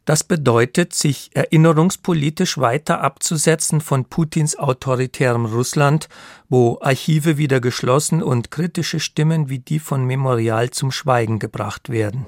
Das 0.05 0.23
bedeutet, 0.23 0.93
sich 0.93 1.31
erinnerungspolitisch 1.33 2.59
weiter 2.59 3.01
abzusetzen 3.01 3.81
von 3.81 4.05
Putins 4.05 4.55
autoritärem 4.55 5.45
Russland, 5.45 6.09
wo 6.47 6.77
Archive 6.79 7.37
wieder 7.37 7.59
geschlossen 7.59 8.21
und 8.21 8.51
kritische 8.51 8.99
Stimmen 8.99 9.49
wie 9.49 9.59
die 9.59 9.79
von 9.79 10.05
Memorial 10.05 10.69
zum 10.69 10.91
Schweigen 10.91 11.39
gebracht 11.39 11.89
werden. 11.89 12.27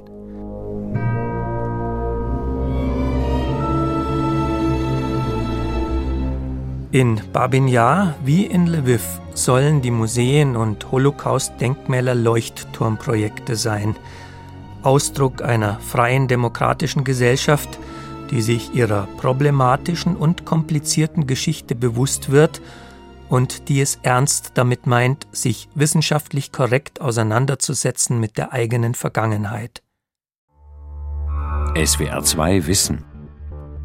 In 6.97 7.21
Babin 7.31 7.67
Yar 7.67 8.15
wie 8.25 8.47
in 8.47 8.65
Lviv 8.65 9.21
sollen 9.35 9.83
die 9.83 9.91
Museen 9.91 10.55
und 10.55 10.91
Holocaust-Denkmäler 10.91 12.15
Leuchtturmprojekte 12.15 13.55
sein. 13.55 13.95
Ausdruck 14.81 15.43
einer 15.43 15.79
freien 15.79 16.27
demokratischen 16.27 17.03
Gesellschaft, 17.03 17.69
die 18.31 18.41
sich 18.41 18.73
ihrer 18.73 19.07
problematischen 19.17 20.15
und 20.15 20.43
komplizierten 20.43 21.27
Geschichte 21.27 21.75
bewusst 21.75 22.31
wird 22.31 22.63
und 23.29 23.69
die 23.69 23.79
es 23.79 23.99
ernst 24.01 24.53
damit 24.55 24.87
meint, 24.87 25.27
sich 25.31 25.69
wissenschaftlich 25.75 26.51
korrekt 26.51 26.99
auseinanderzusetzen 26.99 28.19
mit 28.19 28.39
der 28.39 28.53
eigenen 28.53 28.95
Vergangenheit. 28.95 29.83
SWR 31.75 32.23
2 32.23 32.65
Wissen 32.65 33.16